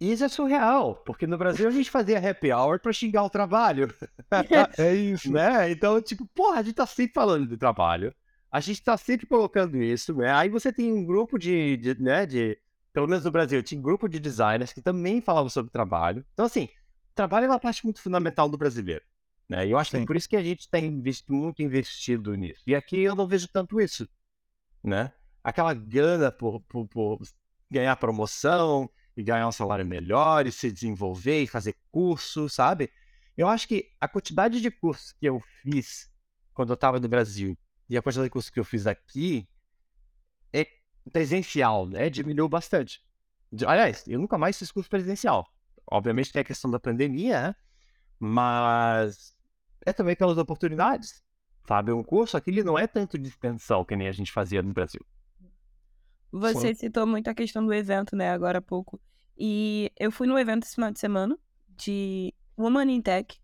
[0.00, 3.94] Isso é surreal, porque no Brasil a gente fazia happy hour pra xingar o trabalho.
[4.78, 5.30] é isso.
[5.30, 5.70] Né?
[5.70, 8.14] Então, tipo, porra, a gente tá sempre falando de trabalho.
[8.50, 10.32] A gente tá sempre colocando isso, né?
[10.32, 12.58] Aí você tem um grupo de, de né, de...
[12.92, 16.24] Pelo menos no Brasil, tinha um grupo de designers que também falavam sobre trabalho.
[16.32, 16.68] Então, assim,
[17.14, 19.04] trabalho é uma parte muito fundamental do brasileiro.
[19.48, 19.68] Né?
[19.68, 19.98] E eu acho Sim.
[19.98, 22.62] que é por isso que a gente tem visto muito investido nisso.
[22.66, 24.08] E aqui eu não vejo tanto isso.
[24.82, 25.12] Né?
[25.42, 27.20] Aquela gana por, por, por
[27.70, 32.90] ganhar promoção e ganhar um salário melhor e se desenvolver e fazer curso, sabe?
[33.36, 36.10] Eu acho que a quantidade de cursos que eu fiz
[36.52, 37.56] quando eu estava no Brasil
[37.88, 39.48] e a quantidade de cursos que eu fiz aqui
[40.52, 40.66] é
[41.12, 42.10] presencial, né?
[42.10, 43.02] Diminuiu bastante.
[43.66, 45.46] Aliás, eu nunca mais fiz curso presencial.
[45.90, 47.54] Obviamente tem a questão da pandemia, né?
[48.18, 49.34] mas
[49.84, 51.22] é também pelas oportunidades.
[51.66, 54.62] Sabe, um curso aqui ele não é tanto de extensão que nem a gente fazia
[54.62, 55.00] no Brasil.
[56.32, 56.74] Você Sim.
[56.74, 59.00] citou muito a questão do evento, né, agora há pouco.
[59.36, 61.38] E eu fui no evento esse final de semana
[61.76, 63.40] de Woman in Tech,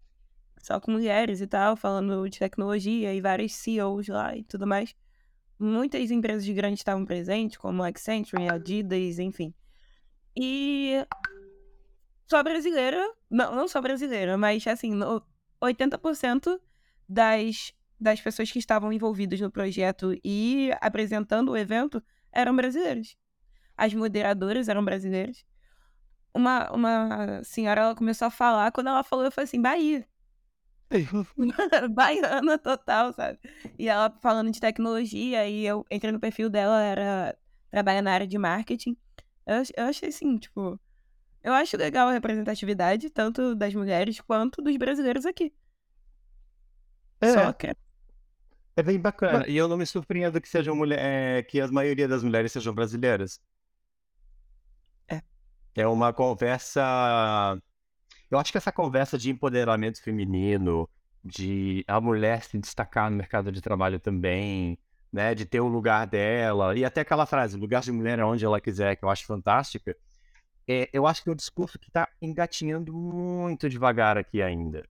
[0.59, 4.95] só com mulheres e tal, falando de tecnologia e vários CEOs lá e tudo mais.
[5.59, 9.55] Muitas empresas grandes estavam presentes, como a Accenture, Adidas, enfim.
[10.37, 11.07] E
[12.29, 15.23] só brasileira, não, não só brasileira, mas assim, no-
[15.61, 16.61] 80%
[17.09, 23.17] das, das pessoas que estavam envolvidas no projeto e apresentando o evento eram brasileiros.
[23.77, 25.45] As moderadoras eram brasileiras.
[26.35, 30.07] Uma, uma senhora, ela começou a falar, quando ela falou, eu falei assim, Bahia.
[31.91, 33.39] Baiana total, sabe?
[33.79, 37.37] E ela falando de tecnologia, e eu entrei no perfil dela, era
[37.71, 38.97] trabalha na área de marketing.
[39.47, 40.79] Eu, eu achei assim, tipo,
[41.43, 45.53] eu acho legal a representatividade, tanto das mulheres quanto dos brasileiros aqui.
[47.25, 47.75] Só que
[48.77, 49.47] É bem bacana.
[49.49, 52.75] E eu não me surpreendo que sejam mulher, é, que a maioria das mulheres sejam
[52.75, 53.41] brasileiras.
[55.09, 55.23] É.
[55.75, 57.59] É uma conversa.
[58.31, 60.89] Eu acho que essa conversa de empoderamento feminino,
[61.25, 64.79] de a mulher se destacar no mercado de trabalho também,
[65.13, 68.45] né, de ter o lugar dela, e até aquela frase, lugar de mulher é onde
[68.45, 69.97] ela quiser, que eu acho fantástica.
[70.69, 74.85] É, eu acho que é um discurso que está engatinhando muito devagar aqui ainda.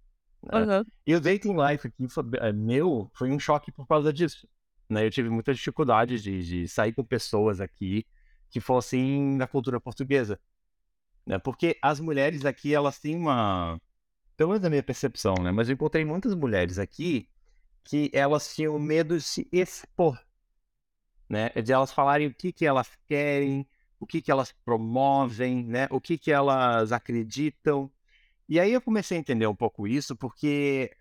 [0.53, 0.79] Né?
[0.79, 0.85] Uhum.
[1.07, 4.49] E o dating life aqui foi, é, meu foi um choque por causa disso.
[4.89, 5.07] Né?
[5.07, 8.07] Eu tive muita dificuldade de, de sair com pessoas aqui
[8.51, 10.39] que fossem da cultura portuguesa.
[11.27, 11.39] Né?
[11.39, 13.81] Porque as mulheres aqui, elas têm uma.
[14.37, 15.51] Pelo menos na minha percepção, né?
[15.51, 17.29] Mas eu encontrei muitas mulheres aqui
[17.83, 20.21] que elas tinham medo de se expor.
[21.29, 21.49] Né?
[21.51, 23.67] De elas falarem o que, que elas querem,
[23.99, 25.89] o que, que elas promovem, né?
[25.91, 27.91] o que, que elas acreditam.
[28.49, 30.95] E aí eu comecei a entender um pouco isso, porque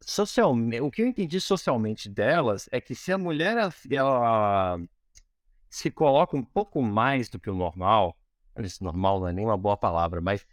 [0.00, 3.56] socialmente, o que eu entendi socialmente delas é que se a mulher
[3.90, 4.78] ela,
[5.68, 8.16] se coloca um pouco mais do que o normal,
[8.56, 10.46] esse normal não é nem uma boa palavra, mas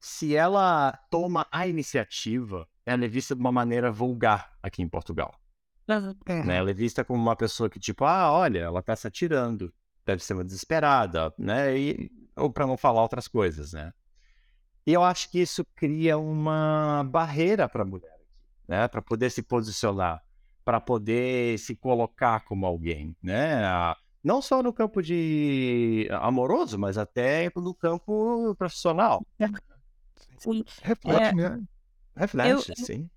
[0.00, 5.34] se ela toma a iniciativa, ela é vista de uma maneira vulgar aqui em Portugal.
[6.44, 6.56] Né?
[6.56, 9.72] Ela é vista como uma pessoa que, tipo, ah, olha, ela tá se atirando,
[10.04, 11.76] deve ser uma desesperada, né?
[11.78, 13.92] E, ou para não falar outras coisas, né?
[14.86, 18.24] E eu acho que isso cria uma barreira para a mulher aqui,
[18.68, 18.88] né?
[18.88, 20.22] Para poder se posicionar,
[20.64, 23.62] para poder se colocar como alguém, né?
[24.22, 29.24] Não só no campo de amoroso, mas até no campo profissional.
[30.38, 30.64] Sim.
[30.82, 31.62] reflete, É, né?
[32.16, 33.10] Reflete, eu- sim.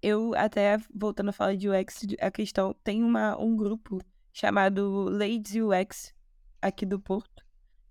[0.00, 3.98] Eu até, voltando a falar de UX, a questão, tem uma, um grupo
[4.32, 6.12] chamado Ladies UX
[6.60, 7.44] aqui do Porto.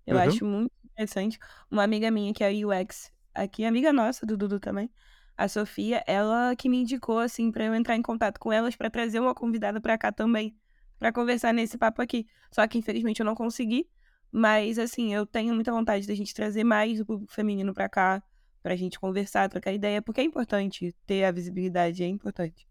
[0.06, 0.22] Eu Uhum.
[0.22, 1.38] acho muito interessante.
[1.70, 4.90] Uma amiga minha que é UX aqui, amiga nossa, do Dudu também,
[5.36, 8.90] a Sofia, ela que me indicou, assim, pra eu entrar em contato com elas pra
[8.90, 10.54] trazer uma convidada pra cá também,
[10.98, 12.26] pra conversar nesse papo aqui.
[12.50, 13.88] Só que, infelizmente, eu não consegui.
[14.30, 18.22] Mas, assim, eu tenho muita vontade da gente trazer mais o público feminino pra cá,
[18.62, 22.66] pra gente conversar, trocar ideia, porque é importante ter a visibilidade, é importante.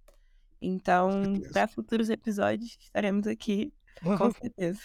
[0.61, 1.09] Então,
[1.51, 4.79] para futuros episódios, estaremos aqui, com certeza.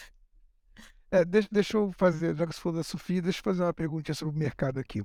[1.09, 3.73] É, deixa, deixa eu fazer, já que você falou da Sofia, deixa eu fazer uma
[3.73, 5.01] perguntinha sobre o mercado aqui.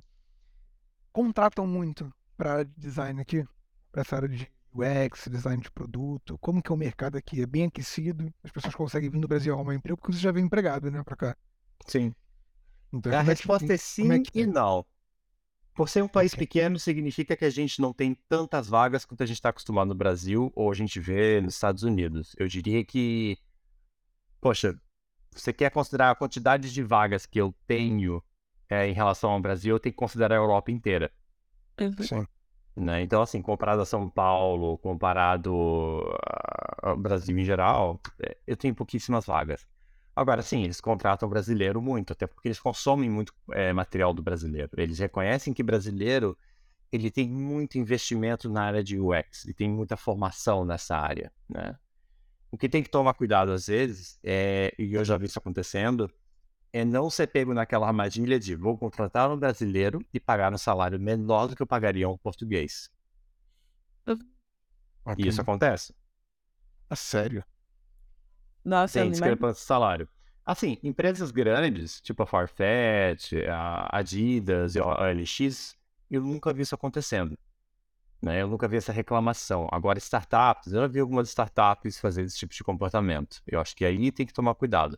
[1.11, 3.45] Contratam muito para design aqui?
[3.91, 6.37] Para essa área de UX, design de produto?
[6.39, 7.41] Como que é o mercado aqui?
[7.41, 8.33] É bem aquecido?
[8.43, 11.15] As pessoas conseguem vir no Brasil arrumar emprego porque você já vem empregado, né, para
[11.15, 11.37] cá.
[11.87, 12.13] Sim.
[12.91, 14.47] Então, A como é que- resposta é sim é que e é?
[14.47, 14.85] não.
[15.75, 16.39] Por ser um país Ok.
[16.45, 19.95] pequeno, significa que a gente não tem tantas vagas quanto a gente está acostumado no
[19.95, 22.35] Brasil ou a gente vê nos Estados Unidos.
[22.37, 23.37] Eu diria que,
[24.39, 24.79] poxa,
[25.39, 28.23] você quer considerar a quantidade de vagas que eu tenho
[28.69, 31.11] é, em relação ao Brasil, eu tenho que considerar a Europa inteira.
[31.99, 32.25] Sim.
[32.75, 33.01] né?
[33.01, 38.73] Então, assim, comparado a São Paulo, comparado a- ao Brasil em geral, é, eu tenho
[38.75, 39.65] pouquíssimas vagas.
[40.15, 44.69] Agora, sim, eles contratam brasileiro muito, até porque eles consomem muito é, material do brasileiro.
[44.77, 46.37] Eles reconhecem que brasileiro
[46.91, 51.77] ele tem muito investimento na área de UX, ele tem muita formação nessa área, né?
[52.53, 56.07] O que tem que tomar cuidado às vezes, é, e eu já vi isso acontecendo,
[56.71, 60.99] é não ser pego naquela armadilha de vou contratar um brasileiro e pagar um salário
[60.99, 62.91] menor do que eu pagaria um português.
[64.05, 64.23] Ok.
[65.17, 65.95] E isso acontece.
[66.87, 67.43] Ah, sério?
[68.63, 70.07] Nossa, Tem discrepância de salário.
[70.45, 75.75] Assim, empresas grandes, tipo a Farfetch, a Adidas e a OLX,
[76.07, 77.35] eu nunca vi isso acontecendo.
[78.23, 78.41] Né?
[78.41, 79.67] Eu nunca vi essa reclamação.
[79.71, 83.41] Agora, startups, eu já vi algumas startups fazer esse tipo de comportamento.
[83.45, 84.97] Eu acho que aí tem que tomar cuidado.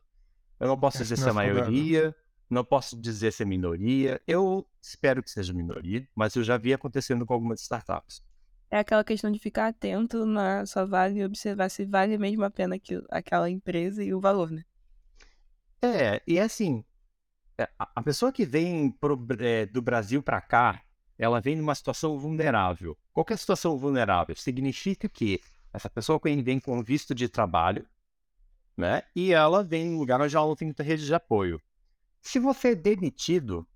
[0.59, 2.15] Eu não posso É, dizer se é maioria,
[2.49, 4.21] Não posso dizer se é minoria.
[4.27, 8.23] Eu espero que seja minoria, mas eu já vi acontecendo com algumas startups.
[8.69, 12.51] É aquela questão de ficar atento na sua vaga e observar se vale mesmo a
[12.51, 14.63] pena aquela empresa e o valor, né?
[15.81, 16.83] É, e assim,
[17.57, 20.84] é, a pessoa que vem pro, é, do Brasil para cá,
[21.17, 22.97] ela vem numa situação vulnerável.
[23.13, 24.35] Qual é a situação vulnerável?
[24.35, 27.85] Significa que essa pessoa vem com visto de trabalho,
[28.75, 29.03] né?
[29.15, 31.61] E ela vem em um lugar onde ela não tem muita rede de apoio.
[32.21, 33.67] Se você é demitido,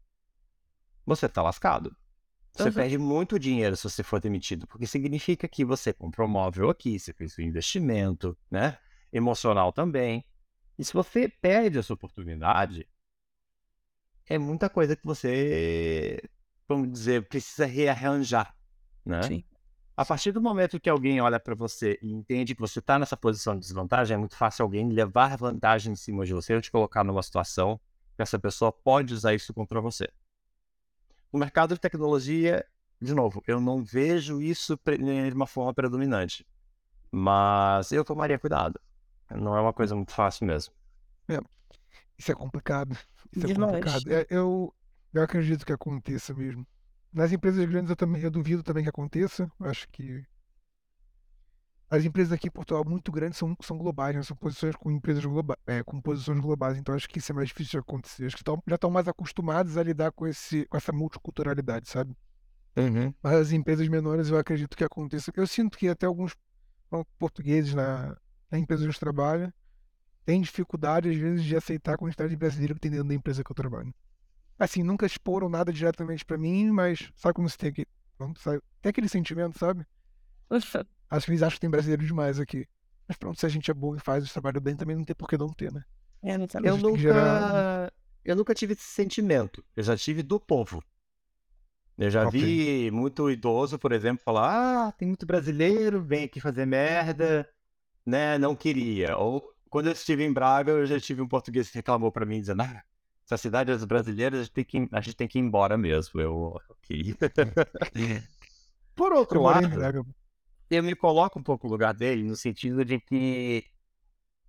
[1.05, 1.95] você está lascado.
[2.51, 2.73] Você uhum.
[2.73, 7.13] perde muito dinheiro se você for demitido, porque significa que você comprou móvel aqui, você
[7.13, 8.77] fez um investimento, né?
[9.13, 10.25] Emocional também.
[10.77, 12.87] E se você perde essa oportunidade,
[14.25, 16.21] é muita coisa que você,
[16.69, 18.55] vamos dizer, precisa rearranjar,
[19.03, 19.23] né?
[19.23, 19.43] Sim.
[19.97, 23.17] A partir do momento que alguém olha para você e entende que você está nessa
[23.17, 26.71] posição de desvantagem, é muito fácil alguém levar vantagem em cima de você ou te
[26.71, 27.81] colocar numa situação
[28.15, 30.07] que essa pessoa pode usar isso contra você.
[31.33, 32.65] No mercado de tecnologia,
[33.01, 36.47] de novo, eu não vejo isso de uma forma predominante,
[37.11, 38.79] mas eu tomaria cuidado.
[39.29, 40.73] Não é uma coisa muito fácil mesmo.
[41.27, 41.39] É,
[42.17, 42.97] isso é complicado.
[43.35, 44.03] Isso é complicado.
[44.11, 44.73] É, eu,
[45.13, 46.65] eu acredito que aconteça mesmo.
[47.11, 49.51] Nas empresas grandes eu também eu duvido também que aconteça.
[49.59, 50.23] Acho que
[51.89, 54.21] as empresas aqui em Portugal muito grandes são, são globais, né?
[54.21, 57.47] são posições com empresas globais, é, com posições globais, então acho que isso é mais
[57.47, 58.27] difícil de acontecer.
[58.27, 62.15] Acho que tão, já estão mais acostumados a lidar com, esse, com essa multiculturalidade, sabe?
[62.77, 63.11] Uhum.
[63.23, 65.31] Mas as empresas menores eu acredito que aconteça.
[65.35, 66.35] Eu sinto que até alguns
[67.17, 68.15] portugueses na,
[68.51, 69.51] na empresa onde eu trabalho
[70.25, 73.43] têm dificuldade, às vezes, de aceitar a quantidade de brasileiro que tem dentro da empresa
[73.43, 73.91] que eu trabalho.
[74.59, 77.87] Assim, nunca exporam nada diretamente para mim, mas sabe como você tem aquele,
[78.37, 79.85] sabe, tem aquele sentimento, sabe?
[80.49, 82.67] Acho que eles acham que tem brasileiro demais aqui.
[83.07, 85.15] Mas pronto, se a gente é bom e faz o trabalho bem, também não tem
[85.15, 85.83] por que não ter, né?
[86.21, 86.97] É, não eu nunca...
[86.97, 87.93] Gerar...
[88.25, 89.63] eu nunca tive esse sentimento.
[89.75, 90.83] Eu já tive do povo.
[91.97, 92.39] Eu já okay.
[92.39, 97.49] vi muito idoso, por exemplo, falar: ah, tem muito brasileiro, vem aqui fazer merda,
[98.05, 98.37] né?
[98.37, 99.17] Não queria.
[99.17, 102.39] Ou quando eu estive em Braga, eu já tive um português que reclamou para mim,
[102.39, 102.83] dizendo: ah,
[103.29, 106.19] essa cidade das brasileiras, a gente tem que, a gente tem que ir embora mesmo.
[106.19, 107.15] Eu, ok.
[108.95, 109.69] por outro lado,
[110.69, 113.63] eu me coloco um pouco no lugar dele, no sentido de que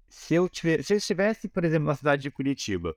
[0.09, 2.97] se eu, tiver, se eu estivesse, por exemplo, na cidade de Curitiba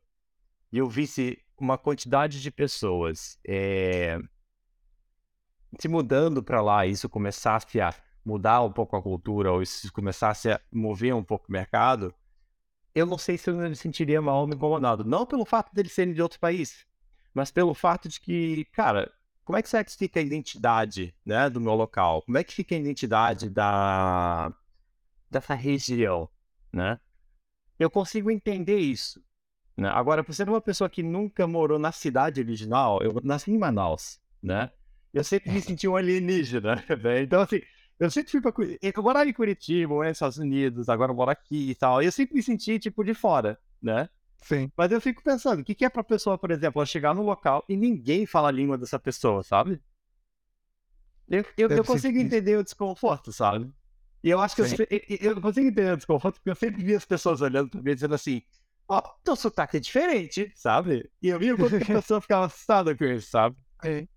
[0.72, 4.19] e eu visse uma quantidade de pessoas é,
[5.78, 7.93] se mudando para lá e isso começasse a
[8.26, 12.13] mudar um pouco a cultura ou isso começasse a mover um pouco o mercado,
[12.95, 15.03] eu não sei se eu me sentiria mal ou me incomodado.
[15.03, 16.86] Não pelo fato deles serem de outro país,
[17.34, 19.12] mas pelo fato de que, cara,
[19.43, 22.21] como é que será que fica a identidade né, do meu local?
[22.21, 24.53] Como é que fica a identidade da,
[25.29, 26.29] dessa região?
[26.71, 26.99] Né?
[27.77, 29.21] Eu consigo entender isso.
[29.75, 29.89] Né?
[29.89, 34.21] Agora, por ser uma pessoa que nunca morou na cidade original, eu nasci em Manaus,
[34.41, 34.71] né?
[35.13, 37.21] Eu sempre me senti um alienígena, né?
[37.21, 37.62] Então, assim,
[38.05, 41.71] eu sempre fui pra Eu morava em Curitiba, nos Estados Unidos, agora eu moro aqui
[41.71, 42.01] e tal.
[42.01, 44.09] E eu sempre me senti, tipo, de fora, né?
[44.43, 44.71] Sim.
[44.75, 47.23] Mas eu fico pensando, o que, que é pra pessoa, por exemplo, ela chegar no
[47.23, 49.81] local e ninguém fala a língua dessa pessoa, sabe?
[51.29, 53.71] Eu, eu, eu consigo entender o desconforto, sabe?
[54.23, 54.67] E eu acho que eu,
[55.31, 58.15] eu, consigo entender o desconforto porque eu sempre vi as pessoas olhando pra mim dizendo
[58.15, 58.41] assim:
[58.87, 61.09] Ó, oh, teu sotaque é diferente, sabe?
[61.21, 63.55] E eu vi quando a pessoa ficava assustada com isso, sabe?
[63.83, 64.07] É.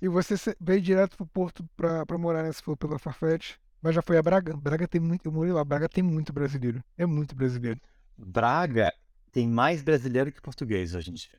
[0.00, 2.52] E você veio direto pro Porto pra, pra morar, né?
[2.52, 3.56] Se for pela Farfetch.
[3.82, 4.56] Mas já foi a Braga?
[4.56, 5.26] Braga tem muito.
[5.26, 5.64] Eu morei lá.
[5.64, 6.82] Braga tem muito brasileiro.
[6.96, 7.80] É muito brasileiro.
[8.16, 8.92] Braga
[9.32, 11.38] tem mais brasileiro que português hoje em dia.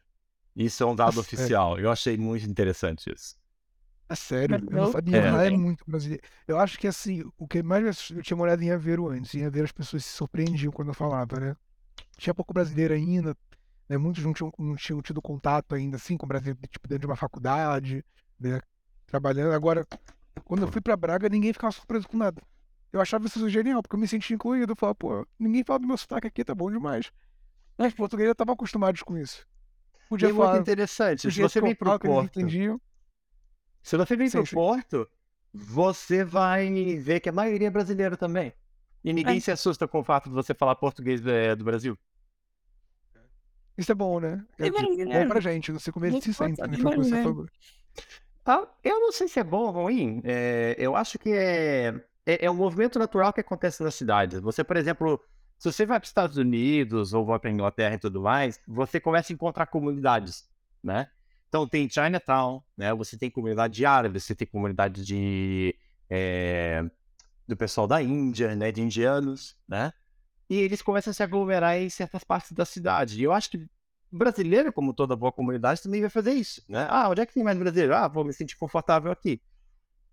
[0.55, 1.79] Isso é um dado oficial.
[1.79, 3.35] Eu achei muito interessante isso.
[4.09, 5.17] É sério, eu não sabia.
[5.17, 5.31] É.
[5.31, 6.21] Lá é muito brasileiro.
[6.45, 9.33] Eu acho que assim, o que mais eu tinha morado em Aveiro antes.
[9.33, 11.55] Em Aveiro as pessoas se surpreendiam quando eu falava, né?
[12.17, 13.35] Tinha pouco brasileiro ainda,
[13.87, 13.97] né?
[13.97, 17.07] Muitos não tinham, não tinham tido contato ainda assim com o brasileiro, tipo, dentro de
[17.07, 18.03] uma faculdade,
[18.49, 18.61] né?
[19.05, 19.53] Trabalhando.
[19.53, 19.85] Agora,
[20.45, 22.41] quando eu fui pra Braga, ninguém ficava surpreso com nada.
[22.91, 24.73] Eu achava isso genial, porque eu me sentia incluído.
[24.73, 27.11] Eu falava, pô, ninguém fala do meu sotaque aqui, tá bom demais.
[27.77, 29.47] Os portugueses estavam acostumados com isso.
[30.09, 30.51] Podia e falar.
[30.51, 31.31] muito interessante.
[31.31, 32.39] Se você vem pro Porto.
[33.81, 35.09] Se você vem pro Porto,
[35.53, 38.53] você vai ver que a maioria é brasileira também.
[39.03, 39.39] E ninguém é.
[39.39, 41.97] se assusta com o fato de você falar português é, do Brasil.
[43.77, 44.45] Isso é bom, né?
[44.59, 47.23] É, é bom pra gente, você comer se sente, né?
[48.45, 50.21] Ah, eu não sei se é bom ou ruim.
[50.23, 51.93] É, eu acho que é
[52.25, 54.39] é, é um movimento natural que acontece nas cidades.
[54.39, 55.19] Você, por exemplo,
[55.57, 58.59] se você vai para os Estados Unidos ou vai para a Inglaterra e tudo mais,
[58.67, 60.45] você começa a encontrar comunidades,
[60.83, 61.07] né?
[61.49, 62.93] Então tem Chinatown, né?
[62.93, 65.75] Você tem comunidade de árabes, você tem comunidade de
[66.09, 66.83] é,
[67.47, 68.71] do pessoal da Índia, né?
[68.71, 69.91] De indianos, né?
[70.49, 73.19] E eles começam a se aglomerar em certas partes da cidade.
[73.19, 73.65] E eu acho que
[74.11, 76.85] brasileiro, como toda boa comunidade, também vai fazer isso, né?
[76.89, 77.95] Ah, onde é que tem mais brasileiro?
[77.95, 79.41] Ah, vou me sentir confortável aqui.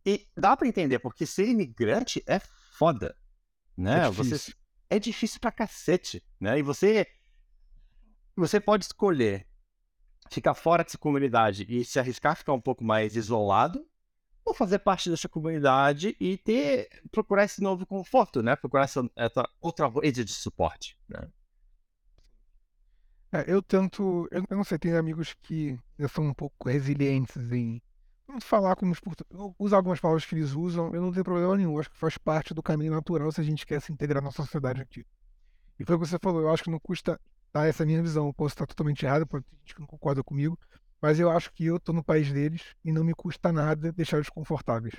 [0.06, 3.16] E dá para entender, porque ser imigrante é foda,
[3.76, 4.06] né?
[4.06, 4.54] É você difícil.
[4.88, 6.58] é difícil pra cacete, né?
[6.58, 7.06] E você
[8.36, 9.46] você pode escolher
[10.30, 13.84] ficar fora dessa comunidade e se arriscar a ficar um pouco mais isolado,
[14.44, 18.56] ou fazer parte dessa comunidade e ter procurar esse novo conforto, né?
[18.56, 21.28] Procurar essa, essa outra rede de suporte, né?
[23.30, 24.26] É, eu tento.
[24.30, 27.80] Eu, não sei, tem amigos que são um pouco resilientes em
[28.40, 29.54] falar como os portugueses.
[29.58, 31.78] Usar algumas palavras que eles usam, eu não tenho problema nenhum.
[31.78, 34.80] Acho que faz parte do caminho natural se a gente quer se integrar na sociedade
[34.80, 35.04] aqui.
[35.78, 37.20] E foi o que você falou, eu acho que não custa.
[37.52, 38.26] Tá, essa minha visão.
[38.26, 40.58] Eu posso estar totalmente errado, pode ter gente que não concorda comigo,
[41.00, 44.18] mas eu acho que eu tô no país deles e não me custa nada deixar
[44.18, 44.94] eles confortáveis.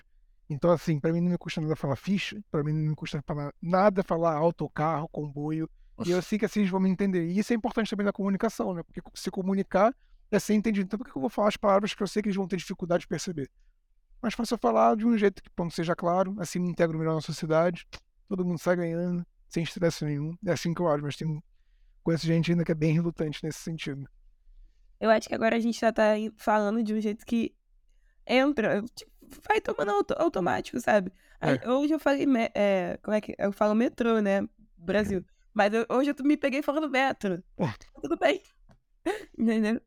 [0.49, 3.21] Então, assim, pra mim não me custa nada falar ficha, pra mim não me custa
[3.21, 5.69] falar nada falar autocarro, comboio.
[6.05, 7.25] E eu sei que assim eles vão me entender.
[7.27, 8.83] E isso é importante também na comunicação, né?
[8.83, 9.93] Porque se comunicar
[10.31, 10.85] é ser entendido.
[10.85, 12.57] Então, por que eu vou falar as palavras que eu sei que eles vão ter
[12.57, 13.49] dificuldade de perceber?
[14.21, 17.15] Mas fácil eu falar de um jeito que pronto, seja claro, assim me integro melhor
[17.15, 17.87] na sociedade,
[18.27, 20.35] todo mundo sai ganhando, sem estresse nenhum.
[20.45, 21.41] É assim que eu acho, mas tem
[22.03, 24.07] conheço gente ainda que é bem relutante nesse sentido.
[24.99, 27.55] Eu acho que agora a gente já tá falando de um jeito que
[28.25, 29.11] entra, tipo,
[29.47, 31.11] vai tomando auto- automático, sabe?
[31.39, 31.69] Aí, É.
[31.69, 34.41] Hoje eu falei, é, como é que eu falo metrô, né?
[34.77, 35.23] Brasil.
[35.53, 37.43] Mas eu- hoje eu me peguei falando metro.
[37.55, 37.65] Pô.
[38.01, 38.41] Tudo bem.
[39.37, 39.81] Entendeu?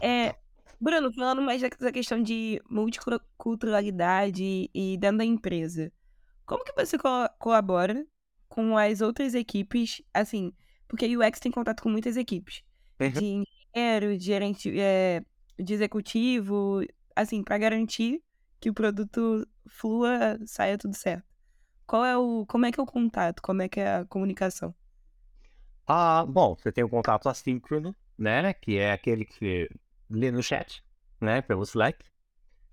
[0.00, 0.34] É,
[0.80, 5.92] Bruno, falando mais dessa questão de multiculturalidade e dentro da empresa,
[6.46, 8.06] como que você co- colabora
[8.48, 10.52] com as outras equipes, assim,
[10.88, 12.62] porque o UX tem contato com muitas equipes,
[13.00, 13.10] Uhum.
[13.10, 13.24] de
[13.74, 15.22] engenheiro, de gerente, é,
[15.58, 16.80] de executivo,
[17.16, 18.22] assim, para garantir
[18.60, 21.24] que o produto flua, saia tudo certo.
[21.86, 24.74] Qual é o, como é que é o contato, como é que é a comunicação?
[25.86, 28.52] Ah, bom, você tem o contato assíncrono, né?
[28.54, 29.68] Que é aquele que
[30.10, 30.82] lê no chat,
[31.20, 31.42] né?
[31.42, 32.04] Pelo Slack.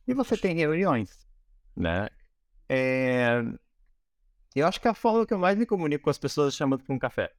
[0.08, 1.28] E você tem reuniões,
[1.76, 2.10] né?
[2.70, 3.42] É,
[4.56, 6.84] Eu acho que a forma que eu mais me comunico com as pessoas é chamando
[6.84, 7.32] para um café.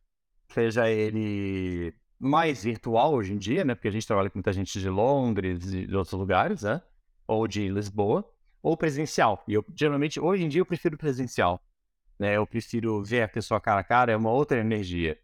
[0.48, 3.74] Seja ele mais virtual hoje em dia, né?
[3.74, 6.82] Porque a gente trabalha com muita gente de Londres e de outros lugares, né?
[7.26, 8.30] Ou de Lisboa,
[8.62, 9.44] ou presencial.
[9.48, 11.62] E eu, geralmente, hoje em dia, eu prefiro presencial.
[12.18, 12.36] Né?
[12.36, 15.18] Eu prefiro ver a pessoa cara a cara, é uma outra energia.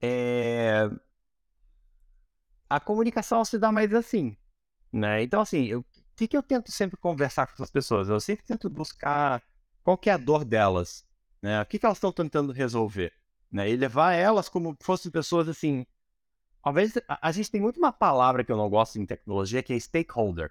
[0.00, 0.88] É,
[2.68, 4.36] A comunicação se dá mais assim,
[4.92, 5.22] né?
[5.22, 5.84] Então, assim, o
[6.16, 8.08] que, que eu tento sempre conversar com as pessoas?
[8.08, 9.42] Eu sempre tento buscar
[9.84, 11.04] qual é a dor delas,
[11.40, 11.60] né?
[11.62, 13.12] O que, que elas estão tentando resolver,
[13.50, 13.70] né?
[13.70, 15.86] E levar elas como fossem pessoas, assim...
[16.62, 19.72] Talvez a, a gente tem muito uma palavra que eu não gosto em tecnologia, que
[19.72, 20.50] é stakeholder,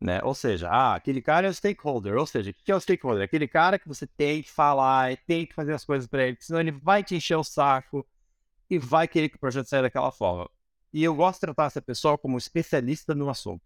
[0.00, 0.20] né?
[0.22, 2.16] Ou seja, ah, aquele cara é o stakeholder.
[2.16, 3.24] Ou seja, o que é o stakeholder?
[3.24, 6.60] Aquele cara que você tem que falar, tem que fazer as coisas para ele, senão
[6.60, 8.06] ele vai te encher o saco
[8.70, 10.48] e vai querer que o projeto saia daquela forma.
[10.92, 13.62] E eu gosto de tratar essa pessoa como especialista no assunto.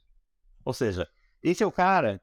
[0.65, 1.09] Ou seja,
[1.43, 2.21] esse é o cara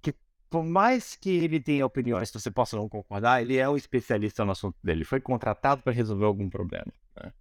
[0.00, 0.14] que,
[0.48, 4.44] por mais que ele tenha opiniões que você possa não concordar, ele é um especialista
[4.44, 4.98] no assunto dele.
[4.98, 6.92] Ele foi contratado para resolver algum problema.
[7.16, 7.32] né?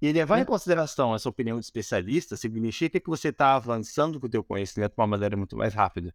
[0.00, 4.26] E ele levar em consideração essa opinião de especialista significa que você está avançando com
[4.26, 6.14] o teu conhecimento de uma maneira muito mais rápida.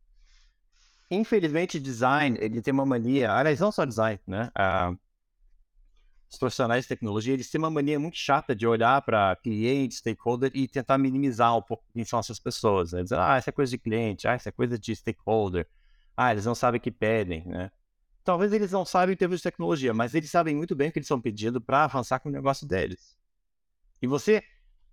[1.09, 4.49] Infelizmente, design, ele tem uma mania, aliás, não só design, né?
[4.55, 4.95] Ah,
[6.35, 10.51] os profissionais de tecnologia, eles têm uma mania muito chata de olhar para cliente, stakeholder
[10.53, 12.91] e tentar minimizar um pouco quem são essas pessoas.
[12.91, 13.03] Né?
[13.03, 15.67] Dizer, ah, isso é coisa de cliente, ah, isso é coisa de stakeholder,
[16.15, 17.71] ah, eles não sabem o que pedem, né?
[18.23, 20.97] Talvez eles não saibam em termos de tecnologia, mas eles sabem muito bem o que
[20.97, 23.15] eles estão pedindo para avançar com o negócio deles.
[24.01, 24.43] E você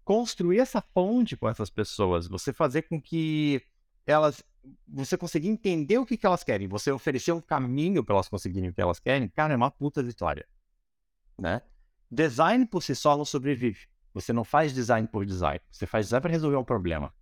[0.04, 3.62] construir essa ponte com essas pessoas, você fazer com que
[4.06, 4.42] elas,
[4.86, 8.68] você conseguir entender o que, que elas querem, você oferecer um caminho para elas conseguirem
[8.68, 10.46] o que elas querem, cara, é uma puta vitória
[11.38, 11.62] né?
[12.10, 13.86] Design por si só não sobrevive.
[14.14, 15.60] Você não faz design por design.
[15.70, 17.12] Você faz design para resolver um problema.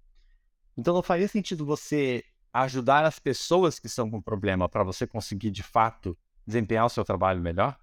[0.77, 5.51] Então não faria sentido você ajudar as pessoas que estão com problema para você conseguir
[5.51, 7.79] de fato desempenhar o seu trabalho melhor?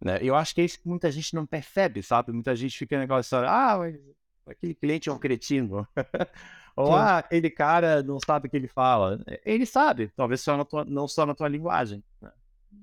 [0.00, 0.18] Né?
[0.22, 2.32] Eu acho que é isso que muita gente não percebe, sabe?
[2.32, 3.98] Muita gente fica negócio, ah, mas
[4.46, 5.86] aquele cliente é um cretino.
[6.76, 9.20] Ou, ah, aquele cara não sabe o que ele fala.
[9.44, 12.04] Ele sabe, talvez só tua- não só na tua linguagem.
[12.20, 12.30] né?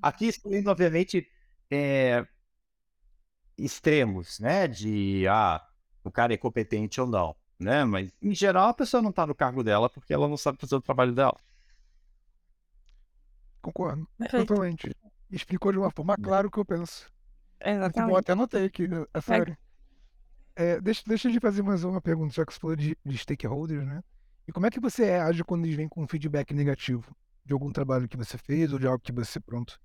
[0.01, 1.25] Aqui, excluindo, obviamente,
[1.69, 2.25] é,
[3.57, 4.67] extremos, né?
[4.67, 5.65] De, ah,
[6.03, 7.83] o cara é competente ou não, né?
[7.83, 10.75] Mas, em geral, a pessoa não tá no cargo dela porque ela não sabe fazer
[10.75, 11.37] o trabalho dela.
[13.61, 14.07] Concordo.
[14.17, 14.47] Perfeito.
[14.47, 14.95] Totalmente.
[15.31, 17.11] Explicou de uma forma clara o que eu penso.
[17.63, 18.17] Muito bom, Exatamente.
[18.19, 19.57] até anotei aqui, é sério.
[20.55, 23.17] É, deixa, deixa eu te fazer mais uma pergunta, já que você falou de, de
[23.17, 24.03] stakeholders, né?
[24.47, 27.71] E como é que você age quando eles vêm com um feedback negativo de algum
[27.71, 29.79] trabalho que você fez ou de algo que você, pronto,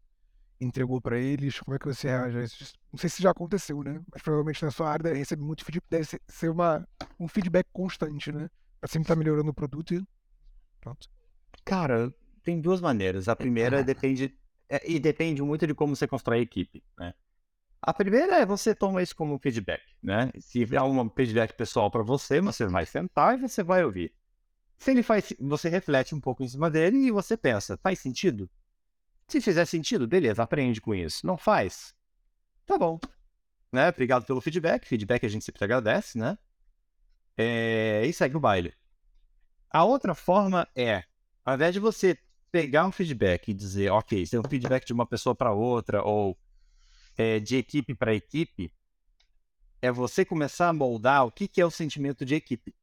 [0.60, 1.58] entregou para eles?
[1.60, 2.74] Como é que você reage a isso?
[2.92, 4.00] Não sei se já aconteceu, né?
[4.12, 6.86] Mas provavelmente na sua área recebe muito feedback, deve ser uma,
[7.18, 8.50] um feedback constante, né?
[8.80, 10.04] Pra sempre estar tá melhorando o produto e
[10.80, 11.08] pronto.
[11.64, 13.28] Cara, tem duas maneiras.
[13.28, 14.36] A primeira depende
[14.68, 17.12] é, e depende muito de como você constrói a equipe, né?
[17.82, 20.30] A primeira é você toma isso como feedback, né?
[20.38, 24.14] Se há um feedback pessoal para você, você vai sentar e você vai ouvir.
[24.78, 28.48] Se ele faz, você reflete um pouco em cima dele e você pensa, faz sentido?
[29.30, 31.24] Se fizer sentido, beleza, aprende com isso.
[31.24, 31.94] Não faz?
[32.66, 32.98] Tá bom.
[33.70, 33.88] Né?
[33.88, 34.84] Obrigado pelo feedback.
[34.84, 36.36] Feedback a gente sempre agradece, né?
[37.38, 38.04] É...
[38.04, 38.74] E segue o baile.
[39.70, 41.04] A outra forma é,
[41.44, 42.18] ao invés de você
[42.50, 46.02] pegar um feedback e dizer, ok, se é um feedback de uma pessoa para outra
[46.02, 46.36] ou
[47.16, 48.74] é, de equipe para equipe,
[49.80, 52.74] é você começar a moldar o que, que é o sentimento de equipe.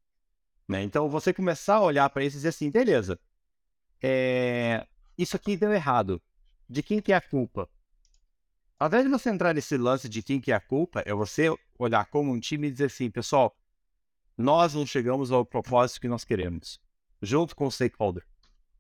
[0.66, 0.82] Né?
[0.82, 3.20] Então, você começar a olhar para isso e dizer assim, beleza,
[4.02, 4.88] é...
[5.18, 6.22] isso aqui deu errado
[6.70, 7.70] de quem que é a culpa?
[8.80, 11.48] Ao invés de você entrar nesse lance de quem que é a culpa, é você
[11.80, 13.58] olhar como um time e dizer assim, pessoal,
[14.38, 16.80] nós não chegamos ao propósito que nós queremos,
[17.22, 18.24] junto com o stakeholder.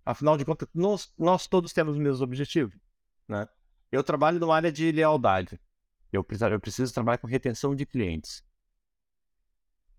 [0.06, 2.80] Afinal de contas, nós, nós todos temos o mesmo objetivo,
[3.28, 3.48] né?
[3.92, 5.60] Eu trabalho numa área de lealdade.
[6.12, 8.44] Eu preciso, eu preciso trabalhar com retenção de clientes.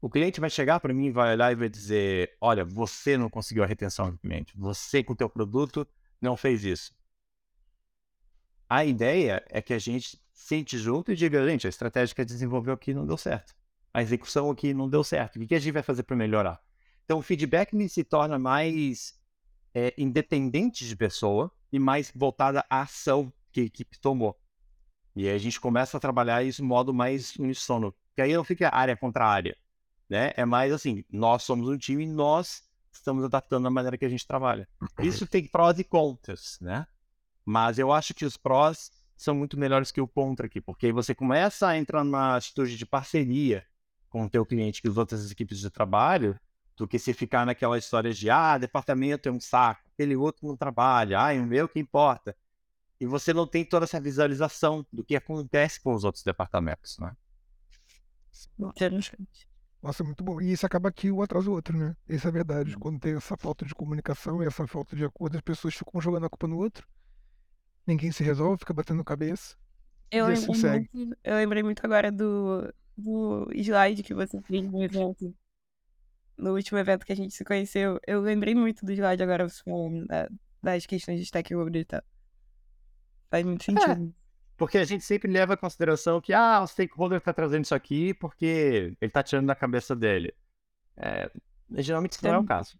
[0.00, 3.64] O cliente vai chegar para mim, vai olhar e vai dizer: Olha, você não conseguiu
[3.64, 4.56] a retenção do cliente.
[4.56, 5.86] Você, com o teu produto,
[6.20, 6.94] não fez isso.
[8.68, 12.24] A ideia é que a gente sente junto e diga, gente, a estratégia que a
[12.24, 13.54] gente desenvolveu aqui não deu certo.
[13.92, 15.36] A execução aqui não deu certo.
[15.36, 16.60] O que a gente vai fazer para melhorar?
[17.04, 19.18] Então, o feedback se torna mais
[19.74, 24.38] é, independente de pessoa e mais voltada à ação que a equipe tomou.
[25.16, 27.94] E aí a gente começa a trabalhar isso de modo mais unissono.
[28.14, 29.56] Que aí não fica área contra área.
[30.08, 30.32] Né?
[30.36, 32.62] É mais assim, nós somos um time e nós
[32.92, 34.68] estamos adaptando a maneira que a gente trabalha.
[35.00, 36.86] Isso tem prós e contras, né?
[37.48, 41.14] Mas eu acho que os prós são muito melhores que o contra aqui, porque você
[41.14, 43.64] começa a entrar numa atitude de parceria
[44.10, 46.38] com o teu cliente que as outras equipes de trabalho,
[46.76, 50.58] do que se ficar naquela história de ah, departamento é um saco, aquele outro não
[50.58, 52.36] trabalha, ah, o meu que importa.
[53.00, 57.16] E você não tem toda essa visualização do que acontece com os outros departamentos, né?
[59.82, 60.38] Nossa, muito bom.
[60.38, 61.96] E isso acaba que um atrás do outro, né?
[62.06, 62.76] Essa é a verdade.
[62.76, 62.78] Hum.
[62.78, 66.26] Quando tem essa falta de comunicação e essa falta de acordo, as pessoas ficam jogando
[66.26, 66.86] a culpa no outro
[67.88, 69.56] ninguém se resolve, fica batendo cabeça.
[70.10, 74.82] Eu, lembrei, assim muito, eu lembrei muito agora do, do slide que você fez no
[74.82, 75.34] evento.
[76.36, 77.98] No último evento que a gente se conheceu.
[78.06, 80.28] Eu lembrei muito do slide agora falando da,
[80.62, 82.02] das questões de stakeholder e tal.
[83.30, 84.08] Faz muito é, sentido.
[84.08, 84.12] É,
[84.56, 88.14] porque a gente sempre leva em consideração que ah, o stakeholder está trazendo isso aqui
[88.14, 90.32] porque ele está tirando da cabeça dele.
[90.96, 91.30] É,
[91.76, 92.78] geralmente isso não é o caso.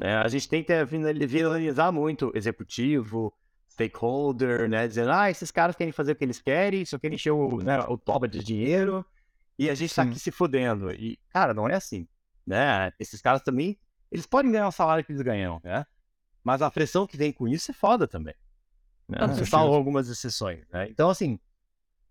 [0.00, 3.32] É, a gente tem que vilanizar muito executivo,
[3.72, 4.86] stakeholder, né?
[4.86, 7.80] Dizendo, ah, esses caras querem fazer o que eles querem, só querem encher o, né,
[7.88, 9.04] o toba de dinheiro
[9.58, 9.96] e a gente Sim.
[9.96, 10.90] tá aqui se fudendo.
[10.92, 12.06] E, cara, não é assim,
[12.46, 12.92] né?
[12.98, 13.78] Esses caras também,
[14.10, 15.86] eles podem ganhar o salário que eles ganham, né?
[16.44, 18.34] Mas a pressão que vem com isso é foda também.
[19.08, 19.18] Né?
[19.28, 20.88] Você salva algumas exceções, né?
[20.90, 21.38] Então, assim,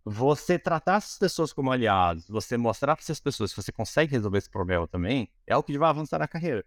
[0.04, 4.38] você tratar essas pessoas como aliados, você mostrar para essas pessoas que você consegue resolver
[4.38, 6.66] esse problema também, é o que vai avançar na carreira.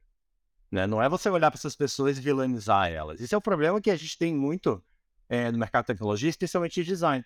[0.74, 0.88] Né?
[0.88, 3.20] Não é você olhar para essas pessoas e vilanizar elas.
[3.20, 4.82] Esse é o problema que a gente tem muito
[5.28, 7.24] é, no mercado de tecnologia, especialmente de design.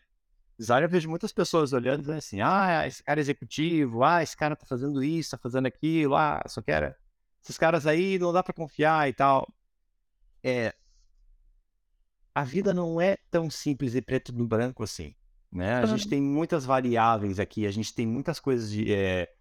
[0.59, 4.22] Design eu vejo muitas pessoas olhando e dizendo assim, ah, esse cara é executivo, ah,
[4.22, 6.94] esse cara tá fazendo isso, tá fazendo aquilo, ah, só quero...
[7.42, 9.51] Esses caras aí não dá para confiar e tal.
[10.44, 10.74] É...
[12.34, 15.14] A vida não é tão simples e preto no branco assim.
[15.51, 15.76] Né?
[15.76, 19.32] A gente tem muitas variáveis aqui, a gente tem muitas coisas de, é,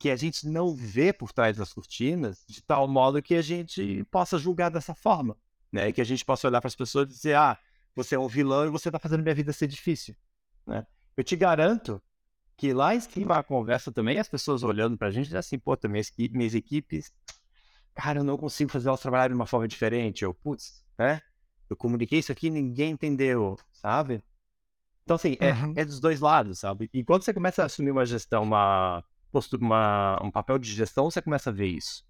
[0.00, 4.02] que a gente não vê por trás das cortinas, de tal modo que a gente
[4.04, 5.36] possa julgar dessa forma,
[5.70, 5.92] né?
[5.92, 7.58] Que a gente possa olhar para as pessoas e dizer, ah,
[7.94, 10.16] você é um vilão e você está fazendo minha vida ser difícil,
[10.66, 10.86] né?
[11.14, 12.02] Eu te garanto
[12.56, 15.76] que lá em cima a conversa também, as pessoas olhando para a gente, assim, pô,
[15.76, 17.12] também minhas equipes,
[17.92, 21.20] cara, eu não consigo fazer elas trabalharem de uma forma diferente, eu, putz, né?
[21.68, 24.24] Eu comuniquei isso aqui ninguém entendeu, sabe?
[25.04, 25.74] Então, assim, é, uhum.
[25.76, 26.88] é dos dois lados, sabe?
[26.90, 29.04] E quando você começa a assumir uma gestão, uma
[29.60, 32.04] uma, um papel de gestão, você começa a ver isso,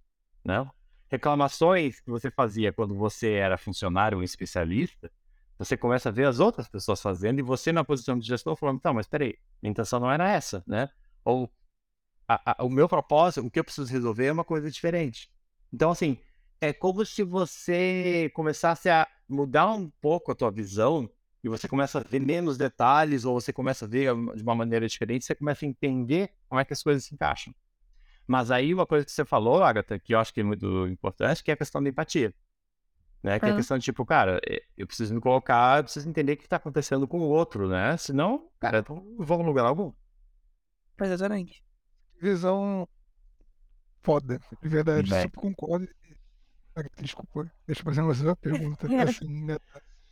[0.44, 0.68] né?
[1.08, 5.10] Reclamações que você fazia quando você era funcionário ou especialista,
[5.58, 8.80] você começa a ver as outras pessoas fazendo e você na posição de gestor falando,
[8.80, 10.88] tá, mas peraí, minha intenção não era essa, né?
[11.24, 11.50] Ou
[12.26, 15.30] a, a, o meu propósito, o que eu preciso resolver é uma coisa diferente.
[15.72, 16.16] Então, assim,
[16.60, 21.10] é como se você começasse a mudar um pouco a tua visão
[21.42, 24.86] e você começa a ver menos detalhes, ou você começa a ver de uma maneira
[24.86, 27.54] diferente, você começa a entender como é que as coisas se encaixam.
[28.26, 31.42] Mas aí uma coisa que você falou, Agatha, que eu acho que é muito importante,
[31.42, 32.32] que é a questão da empatia.
[33.22, 33.38] Né?
[33.38, 33.56] Que é a Ah.
[33.56, 36.56] questão de tipo, cara, eh, eu preciso me colocar, eu preciso entender o que tá
[36.56, 37.96] acontecendo com o outro, né?
[37.96, 39.92] Senão, cara, eu não vou a lugar algum.
[41.00, 41.62] Exatamente.
[42.20, 42.88] Visão
[44.02, 45.88] foda, de verdade, super concordo.
[47.00, 49.58] Desculpa, deixa eu fazer uma pergunta, assim, né?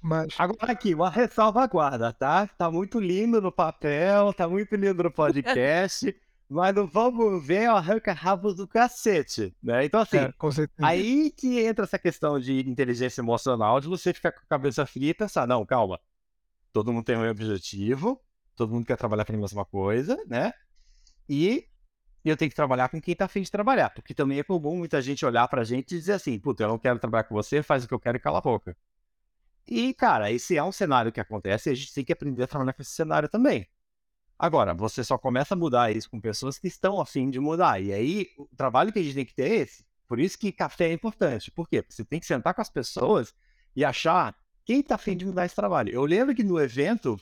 [0.00, 2.46] Mas, Agora aqui, uma ressalvaguarda, tá?
[2.46, 6.14] Tá muito lindo no papel, tá muito lindo no podcast,
[6.48, 9.84] mas não vamos ver o arranca-rabos do cacete, né?
[9.84, 10.32] Então, assim, é,
[10.80, 15.10] aí que entra essa questão de inteligência emocional, de você ficar com a cabeça frita
[15.10, 15.98] e pensar, não, calma,
[16.72, 18.20] todo mundo tem um objetivo,
[18.54, 20.52] todo mundo quer trabalhar para a mesma coisa, né?
[21.28, 21.66] E
[22.24, 25.00] eu tenho que trabalhar com quem tá afim de trabalhar, porque também é comum muita
[25.02, 27.84] gente olhar pra gente e dizer assim, puta, eu não quero trabalhar com você, faz
[27.84, 28.76] o que eu quero e cala a boca.
[29.68, 32.46] E, cara, esse é um cenário que acontece e a gente tem que aprender a
[32.46, 33.68] trabalhar com esse cenário também.
[34.38, 37.80] Agora, você só começa a mudar isso com pessoas que estão afim de mudar.
[37.80, 39.84] E aí, o trabalho que a gente tem que ter é esse.
[40.06, 41.50] Por isso que café é importante.
[41.50, 41.82] Por quê?
[41.82, 43.34] Porque você tem que sentar com as pessoas
[43.76, 45.92] e achar quem tá afim de mudar esse trabalho.
[45.92, 47.18] Eu lembro que no evento,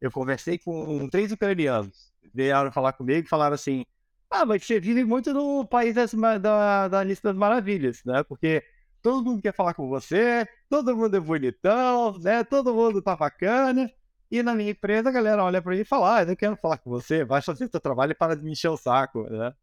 [0.00, 2.10] eu conversei com três ucranianos.
[2.32, 3.84] Vieram falar comigo e falaram assim:
[4.30, 8.22] Ah, mas você vive muito no país das da, da lista das maravilhas, né?
[8.22, 8.64] Porque
[9.02, 12.44] todo mundo quer falar com você, todo mundo é bonitão, né?
[12.44, 13.90] Todo mundo tá bacana.
[14.30, 16.56] E na minha empresa a galera olha pra mim e fala: Ah, eu não quero
[16.56, 19.54] falar com você, vai fazer seu trabalho e para de me encher o saco, né?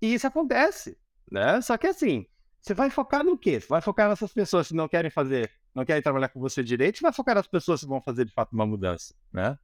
[0.00, 0.98] E isso acontece,
[1.30, 1.60] né?
[1.60, 2.26] Só que assim,
[2.60, 3.60] você vai focar no quê?
[3.60, 6.98] Você vai focar nessas pessoas que não querem fazer, não querem trabalhar com você direito,
[6.98, 9.58] e vai focar nas pessoas que vão fazer de fato uma mudança, né?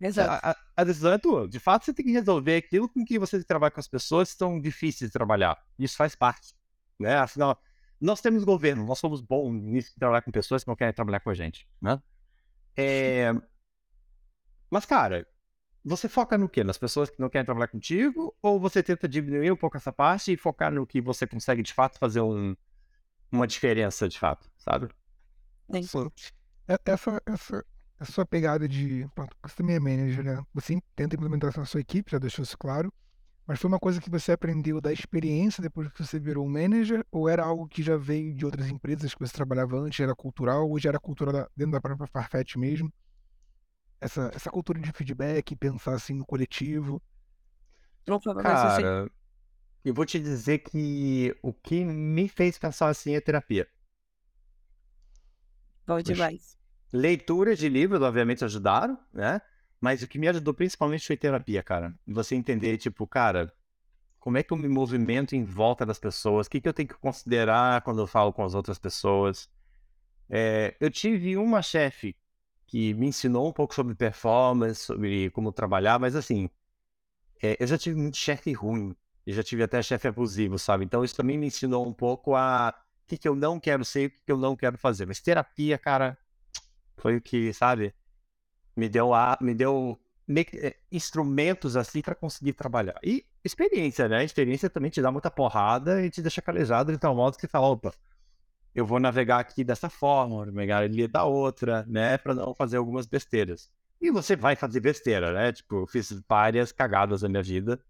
[0.00, 0.46] Exato.
[0.46, 1.48] A, a- a decisão é tua.
[1.48, 4.38] De fato, você tem que resolver aquilo com que você trabalha com as pessoas que
[4.38, 5.58] são difíceis de trabalhar.
[5.78, 6.54] Isso faz parte,
[6.98, 7.16] né?
[7.16, 7.58] Afinal,
[8.02, 11.20] nós temos governo, nós somos bons nisso de trabalhar com pessoas que não querem trabalhar
[11.20, 12.02] com a gente, né?
[12.76, 13.32] É...
[14.70, 15.26] Mas, cara,
[15.84, 16.64] você foca no quê?
[16.64, 18.34] Nas pessoas que não querem trabalhar contigo?
[18.42, 21.72] Ou você tenta diminuir um pouco essa parte e focar no que você consegue, de
[21.74, 22.56] fato, fazer um-
[23.32, 24.88] uma diferença, de fato, sabe?
[25.72, 25.82] Sim.
[26.68, 27.64] É- Essa, essa,
[28.00, 29.08] essa sua pegada de.
[29.14, 30.44] Pronto, você também é manager, né?
[30.54, 32.92] Você tenta implementar isso na sua equipe, já deixou isso claro.
[33.46, 37.04] Mas foi uma coisa que você aprendeu da experiência depois que você virou um manager?
[37.10, 40.68] Ou era algo que já veio de outras empresas que você trabalhava antes, era cultural,
[40.68, 42.92] ou já era cultura da- dentro da própria Farfetch mesmo?
[44.00, 47.00] Essa, essa cultura de feedback, pensar assim no coletivo.
[48.38, 49.10] Cara,
[49.84, 53.68] eu vou te dizer que o que me fez pensar assim é terapia.
[55.86, 56.56] bom demais.
[56.92, 59.40] Leituras de livros, obviamente, ajudaram, né?
[59.82, 61.92] Mas o que me ajudou principalmente foi terapia, cara.
[62.06, 63.52] Você entender, tipo, cara,
[64.20, 66.46] como é que eu me movimento em volta das pessoas?
[66.46, 69.50] O que, que eu tenho que considerar quando eu falo com as outras pessoas?
[70.30, 72.16] É, eu tive uma chefe
[72.64, 76.48] que me ensinou um pouco sobre performance, sobre como trabalhar, mas assim,
[77.42, 78.94] é, eu já tive muito chefe ruim.
[79.26, 80.84] Eu já tive até chefe abusivo, sabe?
[80.84, 82.72] Então isso também me ensinou um pouco a
[83.04, 85.06] o que, que eu não quero ser o que, que eu não quero fazer.
[85.06, 86.16] Mas terapia, cara,
[86.96, 87.92] foi o que, sabe,
[88.76, 92.98] me deu a, me deu me- eh, instrumentos assim para conseguir trabalhar.
[93.02, 94.24] E experiência, né?
[94.24, 97.48] Experiência também te dá muita porrada e te deixa calejado de tal modo que você
[97.48, 97.92] fala, opa,
[98.74, 102.18] eu vou navegar aqui dessa forma, vou navegar ali da outra, né?
[102.18, 103.70] Para não fazer algumas besteiras.
[104.00, 105.52] E você vai fazer besteira, né?
[105.52, 107.80] Tipo, eu fiz várias cagadas na minha vida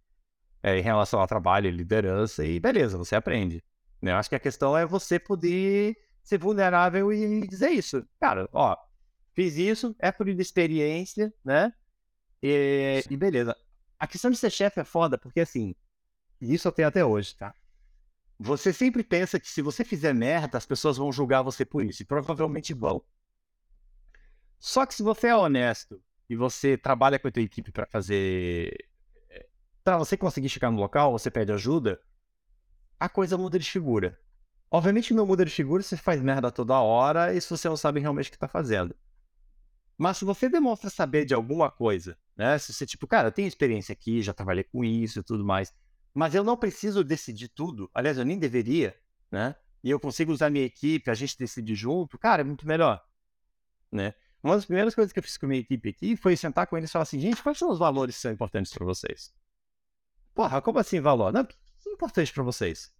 [0.63, 3.63] eh, em relação ao trabalho liderança, e beleza, você aprende.
[4.01, 4.13] Né?
[4.13, 8.05] Eu acho que a questão é você poder ser vulnerável e dizer isso.
[8.21, 8.77] Cara, ó,
[9.35, 11.73] fiz isso, é por experiência, né?
[12.43, 13.57] E, e beleza.
[13.99, 15.75] A questão de ser chefe é foda, porque assim,
[16.41, 17.55] isso eu tenho até hoje, tá?
[18.39, 22.03] Você sempre pensa que se você fizer merda, as pessoas vão julgar você por isso,
[22.03, 23.05] e provavelmente vão.
[24.59, 28.73] Só que se você é honesto e você trabalha com a tua equipe para fazer.
[29.85, 32.01] Pra você conseguir chegar no local, você pede ajuda,
[32.99, 34.19] a coisa muda de figura.
[34.71, 37.77] Obviamente não muda de figura se você faz merda toda hora e se você não
[37.77, 38.95] sabe realmente o que tá fazendo.
[40.03, 42.59] Mas se você demonstra saber de alguma coisa, né?
[42.59, 45.73] Se você, tipo, cara, eu tenho experiência aqui, já trabalhei com isso e tudo mais,
[46.13, 48.99] mas eu não preciso decidir tudo, aliás, eu nem deveria,
[49.31, 49.55] né?
[49.81, 53.01] E eu consigo usar minha equipe, a gente decidir junto, cara, é muito melhor,
[53.93, 54.13] né?
[54.43, 56.77] Uma das primeiras coisas que eu fiz com a minha equipe aqui foi sentar com
[56.77, 59.33] eles e falar assim, gente, quais são os valores que são importantes para vocês?
[60.35, 61.33] Porra, como assim valor?
[61.33, 61.55] Não, o que
[61.87, 62.93] é importante para vocês?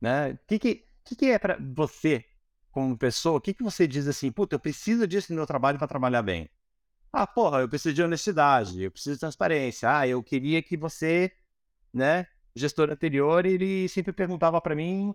[0.00, 0.34] Né?
[0.34, 2.24] O que, que, que, que é para você,
[2.72, 5.78] como pessoa, o que, que você diz assim, puta, eu preciso disso no meu trabalho
[5.78, 6.48] para trabalhar bem?
[7.12, 9.94] Ah, porra, eu preciso de honestidade, eu preciso de transparência.
[9.94, 11.30] Ah, eu queria que você,
[11.92, 15.14] né, gestor anterior, ele sempre perguntava para mim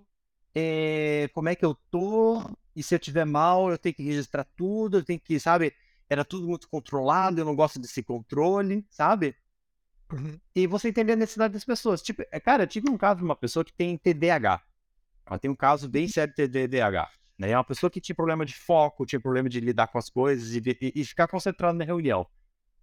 [0.54, 2.42] eh, como é que eu tô,
[2.76, 5.74] e se eu tiver mal, eu tenho que registrar tudo, eu tenho que, sabe,
[6.08, 9.36] era tudo muito controlado, eu não gosto desse controle, sabe?
[10.12, 10.40] Uhum.
[10.56, 12.02] E você entender a necessidade das pessoas.
[12.02, 14.62] Tipo, é, cara, eu tive um caso de uma pessoa que tem TDAH.
[15.26, 17.10] Ela tem um caso bem sério de TDAH.
[17.38, 17.52] Né?
[17.52, 20.56] É uma pessoa que tinha problema de foco, tinha problema de lidar com as coisas
[20.56, 22.28] e, e, e ficar concentrado na reunião.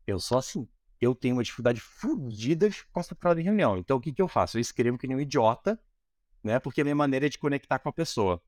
[0.07, 0.69] Eu sou assim.
[1.01, 3.77] Eu tenho uma dificuldade fodida de concentrado em reunião.
[3.77, 4.57] Então, o que, que eu faço?
[4.57, 5.79] Eu escrevo que nem um idiota,
[6.43, 6.59] né?
[6.61, 8.41] Porque a minha maneira é de conectar com a pessoa.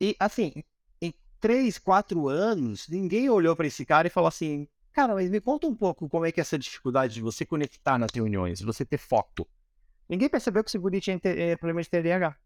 [0.00, 0.52] E, assim,
[1.00, 5.40] em três, quatro anos, ninguém olhou para esse cara e falou assim: Cara, mas me
[5.40, 8.64] conta um pouco como é que é essa dificuldade de você conectar nas reuniões, de
[8.64, 9.48] você ter foco.
[10.08, 12.36] Ninguém percebeu que o Seguri tinha é, problema de TDAH,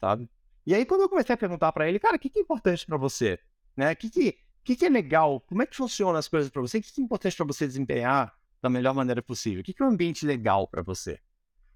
[0.00, 0.30] sabe?
[0.66, 2.84] E aí, quando eu comecei a perguntar para ele, cara, o que, que é importante
[2.84, 3.38] para você?
[3.76, 3.92] Né?
[3.92, 5.40] O que, que, que, que é legal?
[5.42, 6.78] Como é que funcionam as coisas para você?
[6.78, 9.60] O que, que é importante para você desempenhar da melhor maneira possível?
[9.60, 11.20] O que, que é um ambiente legal para você?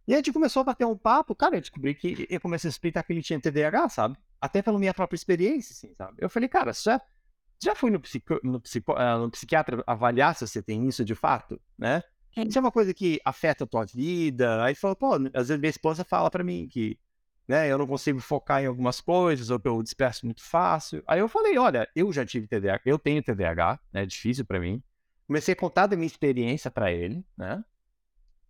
[0.09, 2.71] E a gente começou a bater um papo, cara, eu descobri que eu comecei a
[2.73, 4.17] explicar que ele tinha TDAH, sabe?
[4.41, 6.15] Até pela minha própria experiência, assim, sabe?
[6.19, 7.01] Eu falei, cara, já,
[7.63, 11.15] já fui no, psico, no, psico, uh, no psiquiatra avaliar se você tem isso de
[11.15, 12.03] fato, né?
[12.37, 14.65] Isso é uma coisa que afeta a tua vida.
[14.65, 16.99] Aí falou, pô, às vezes minha esposa fala para mim que
[17.51, 21.03] né, eu não consigo focar em algumas coisas, ou que eu disperso muito fácil.
[21.05, 24.05] Aí eu falei, olha, eu já tive TDAH, eu tenho TDAH, né?
[24.05, 24.81] É difícil para mim.
[25.27, 27.65] Comecei a contar da minha experiência para ele, né?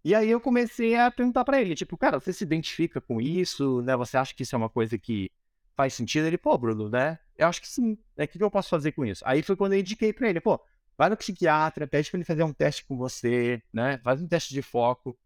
[0.05, 3.81] E aí eu comecei a perguntar para ele, tipo, cara, você se identifica com isso,
[3.81, 3.97] né?
[3.97, 5.31] Você acha que isso é uma coisa que
[5.75, 6.27] faz sentido?
[6.27, 7.19] Ele, pô, Bruno, né?
[7.39, 7.97] Eu acho que sim.
[8.15, 8.25] Né?
[8.27, 9.25] O que eu posso fazer com isso?
[9.27, 10.61] Aí foi quando eu indiquei para ele, pô,
[10.99, 13.99] vai no psiquiatra, pede para ele fazer um teste com você, né?
[14.05, 15.19] Faz um teste de foco.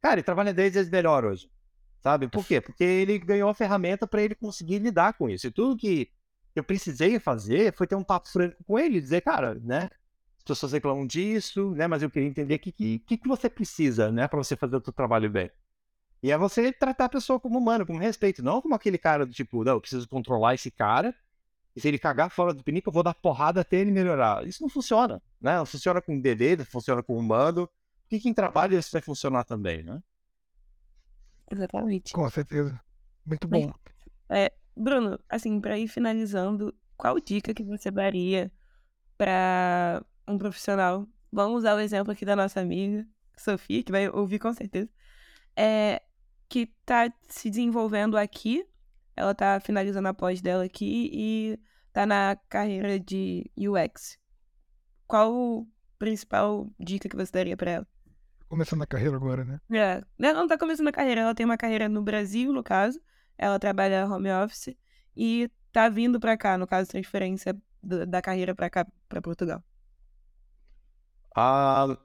[0.00, 1.50] Cara, ele trabalha 10 vezes melhor hoje.
[2.02, 2.28] Sabe?
[2.28, 2.60] Por quê?
[2.60, 5.46] Porque ele ganhou a ferramenta para ele conseguir lidar com isso.
[5.46, 6.10] E tudo que
[6.54, 9.90] eu precisei fazer foi ter um papo franco com ele, dizer, cara, né?
[10.38, 11.86] As pessoas reclamam disso, né?
[11.86, 14.28] Mas eu queria entender o que, que, que você precisa, né?
[14.28, 15.50] Para você fazer o seu trabalho bem.
[16.22, 19.32] E é você tratar a pessoa como humano, com respeito, não como aquele cara do
[19.32, 21.14] tipo, não, eu preciso controlar esse cara
[21.76, 24.46] e se ele cagar fora do pinico, eu vou dar porrada até ele melhorar.
[24.46, 25.58] Isso não funciona, né?
[25.58, 27.68] Não funciona com bebê, funciona com humano.
[28.08, 30.02] Que quem trabalha isso vai funcionar também, né?
[31.50, 32.12] Exatamente.
[32.12, 32.80] Com certeza.
[33.24, 33.72] Muito bom.
[34.28, 38.50] É, Bruno, assim, para ir finalizando, qual dica que você daria
[39.16, 41.06] para um profissional?
[41.32, 44.88] Vamos usar o exemplo aqui da nossa amiga, Sofia, que vai ouvir com certeza,
[45.56, 46.02] é,
[46.48, 48.66] que está se desenvolvendo aqui
[49.16, 51.58] ela tá finalizando a pós dela aqui e
[51.92, 54.18] tá na carreira de UX.
[55.06, 55.66] Qual
[55.98, 57.88] principal dica que você daria para ela?
[58.48, 59.60] Começando a carreira agora, né?
[59.72, 63.00] É, ela não tá começando a carreira, ela tem uma carreira no Brasil, no caso.
[63.36, 64.76] Ela trabalha home office
[65.16, 69.62] e tá vindo para cá, no caso, transferência da carreira para cá, para Portugal.
[71.34, 71.98] Ah,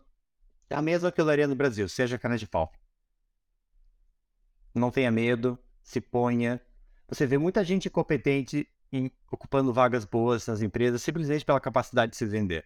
[0.70, 2.72] a mesma que eu daria no Brasil, seja cana de pau.
[4.74, 6.62] Não tenha medo, se ponha,
[7.08, 12.18] você vê muita gente competente em, ocupando vagas boas nas empresas simplesmente pela capacidade de
[12.18, 12.66] se vender.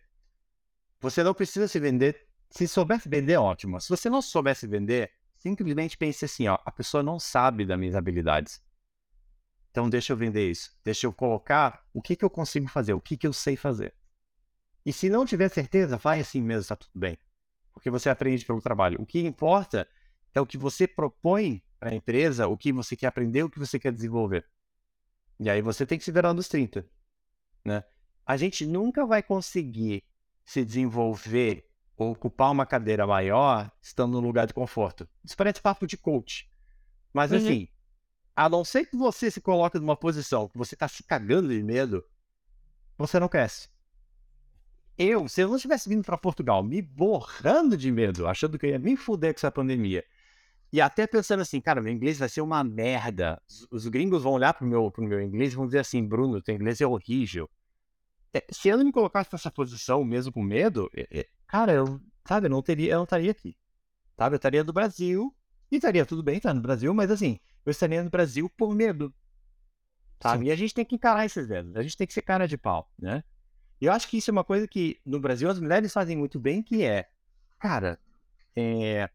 [0.99, 2.27] Você não precisa se vender.
[2.55, 3.81] Se soubesse vender, ótimo.
[3.81, 7.95] Se você não soubesse vender, simplesmente pense assim: ó, a pessoa não sabe das minhas
[7.95, 8.63] habilidades.
[9.69, 10.73] Então deixa eu vender isso.
[10.81, 13.93] Deixa eu colocar o que, que eu consigo fazer, o que, que eu sei fazer.
[14.85, 17.17] E se não tiver certeza, vai assim mesmo, está tudo bem.
[17.73, 19.01] Porque você aprende pelo trabalho.
[19.01, 19.85] O que importa
[20.33, 23.59] é o que você propõe para a empresa o que você quer aprender, o que
[23.59, 24.47] você quer desenvolver.
[25.41, 26.87] E aí você tem que se virar nos 30.
[27.65, 27.83] Né?
[28.25, 30.05] A gente nunca vai conseguir
[30.45, 35.07] se desenvolver ou ocupar uma cadeira maior estando num lugar de conforto.
[35.23, 36.49] Isso parece papo de coach.
[37.13, 37.37] Mas uhum.
[37.37, 37.67] assim,
[38.35, 41.63] a não ser que você se coloque numa posição que você está se cagando de
[41.63, 42.03] medo,
[42.97, 43.69] você não cresce.
[44.97, 48.69] Eu, se eu não tivesse vindo para Portugal me borrando de medo, achando que eu
[48.71, 50.03] ia me fuder com essa pandemia,
[50.71, 53.41] e até pensando assim, cara, meu inglês vai ser uma merda.
[53.47, 56.41] Os, os gringos vão olhar pro meu, pro meu inglês e vão dizer assim, Bruno,
[56.41, 57.49] teu inglês é horrível.
[58.33, 62.01] É, se eu não me colocasse nessa posição, mesmo com medo, é, é, cara, eu,
[62.27, 63.57] sabe, eu não teria, eu não estaria aqui.
[64.17, 65.35] Sabe, eu estaria no Brasil,
[65.71, 69.13] e estaria tudo bem estar no Brasil, mas assim, eu estaria no Brasil por medo.
[70.21, 70.43] Sabe?
[70.43, 70.49] Sim.
[70.49, 72.57] E a gente tem que encarar esses medos, a gente tem que ser cara de
[72.57, 73.23] pau, né?
[73.81, 76.39] E eu acho que isso é uma coisa que no Brasil as mulheres fazem muito
[76.39, 77.09] bem, que é,
[77.59, 77.99] cara,
[78.55, 79.09] é,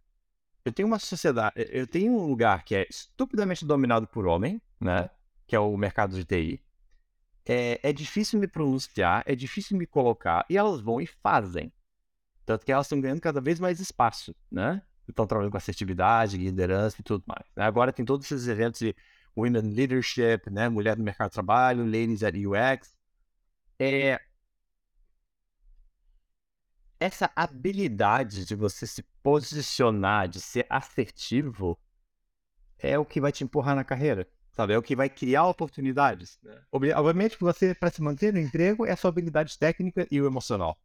[0.64, 5.08] eu tenho uma sociedade, eu tenho um lugar que é estupidamente dominado por homem, né?
[5.46, 6.62] Que é o mercado de TI.
[7.46, 11.72] É, é difícil me pronunciar, é difícil me colocar, e elas vão e fazem.
[12.44, 14.82] Tanto que elas estão ganhando cada vez mais espaço, né?
[15.08, 17.44] Estão trabalhando com assertividade, liderança e tudo mais.
[17.56, 17.64] Né?
[17.64, 18.94] Agora tem todos esses eventos de
[19.36, 20.68] Women Leadership, né?
[20.68, 22.94] Mulher no mercado de trabalho, Ladies at UX.
[23.78, 24.20] É,
[27.00, 31.78] essa habilidade de você se posicionar, de ser assertivo,
[32.78, 34.74] é o que vai te empurrar na carreira, sabe?
[34.74, 36.38] É o que vai criar oportunidades.
[36.42, 36.60] Né?
[36.70, 40.76] Obviamente, você, para se manter no emprego, é a sua habilidade técnica e o emocional.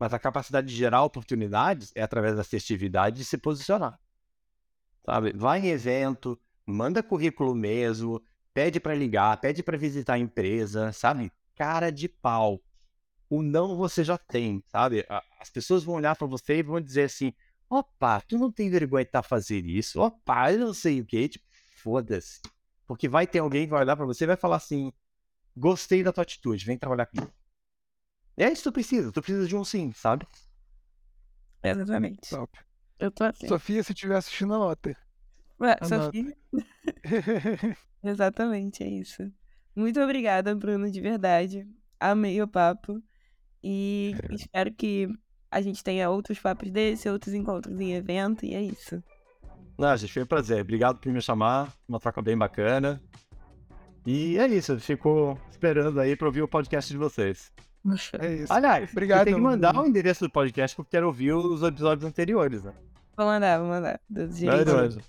[0.00, 4.00] Mas a capacidade de gerar oportunidades é através da assertividade de se posicionar.
[5.04, 5.34] Sabe?
[5.34, 8.22] Vai em evento, manda currículo mesmo,
[8.54, 11.30] pede para ligar, pede para visitar a empresa, sabe?
[11.54, 12.62] Cara de pau.
[13.28, 15.06] O não você já tem, sabe?
[15.38, 17.34] As pessoas vão olhar para você e vão dizer assim:
[17.68, 20.00] opa, tu não tem vergonha de estar tá fazendo isso?
[20.00, 21.28] Opa, eu não sei o que.
[21.28, 21.44] Tipo,
[21.76, 22.40] foda-se.
[22.86, 24.90] Porque vai ter alguém que vai olhar para você e vai falar assim:
[25.54, 27.32] gostei da tua atitude, vem trabalhar comigo.
[28.40, 30.26] É isso que tu precisa, tu precisa de um sim, sabe?
[31.62, 32.30] Exatamente.
[32.30, 32.58] Top.
[32.98, 33.46] Eu tô assim.
[33.46, 34.96] Sofia, se estiver assistindo, anota.
[35.60, 36.04] Ué, Anota.
[36.06, 36.36] Sofia?
[38.02, 39.30] Exatamente, é isso.
[39.76, 41.68] Muito obrigada, Bruno, de verdade.
[42.00, 43.02] Amei o papo.
[43.62, 45.06] E espero que
[45.50, 49.04] a gente tenha outros papos desse, outros encontros em evento, e é isso.
[49.78, 50.62] Não, gente, foi um prazer.
[50.62, 51.74] Obrigado por me chamar.
[51.86, 53.02] Uma troca bem bacana.
[54.06, 57.52] E é isso, fico esperando aí pra ouvir o podcast de vocês.
[58.20, 58.52] É isso.
[58.52, 61.62] Aliás, Obrigado, você tem que mandar o endereço do podcast porque eu quero ouvir os
[61.62, 62.72] episódios anteriores, né?
[63.16, 64.00] Vou mandar, vou mandar.
[64.16, 65.02] É doido?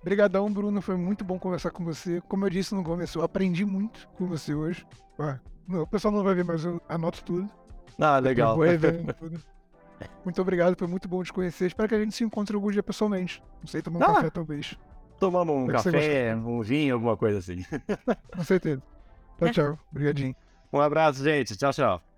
[0.00, 0.80] Obrigadão, Bruno.
[0.80, 2.20] Foi muito bom conversar com você.
[2.22, 4.86] Como eu disse no começo, eu aprendi muito com você hoje.
[5.18, 7.48] Ah, não, o pessoal não vai ver, mas eu anoto tudo.
[7.98, 8.56] Ah, legal.
[8.56, 9.42] Vou revendo tudo.
[10.24, 11.66] Muito obrigado, foi muito bom te conhecer.
[11.66, 13.42] Espero que a gente se encontre algum dia pessoalmente.
[13.60, 14.14] Não sei, tomar um Ah.
[14.14, 14.74] café talvez.
[15.18, 17.62] Tomamos um você café, um vinho, alguma coisa assim.
[18.34, 18.82] Com certeza.
[19.38, 19.78] Tchau, tchau.
[19.90, 20.34] Obrigadinho.
[20.72, 21.56] Um abraço, gente.
[21.56, 22.09] Tchau, tchau.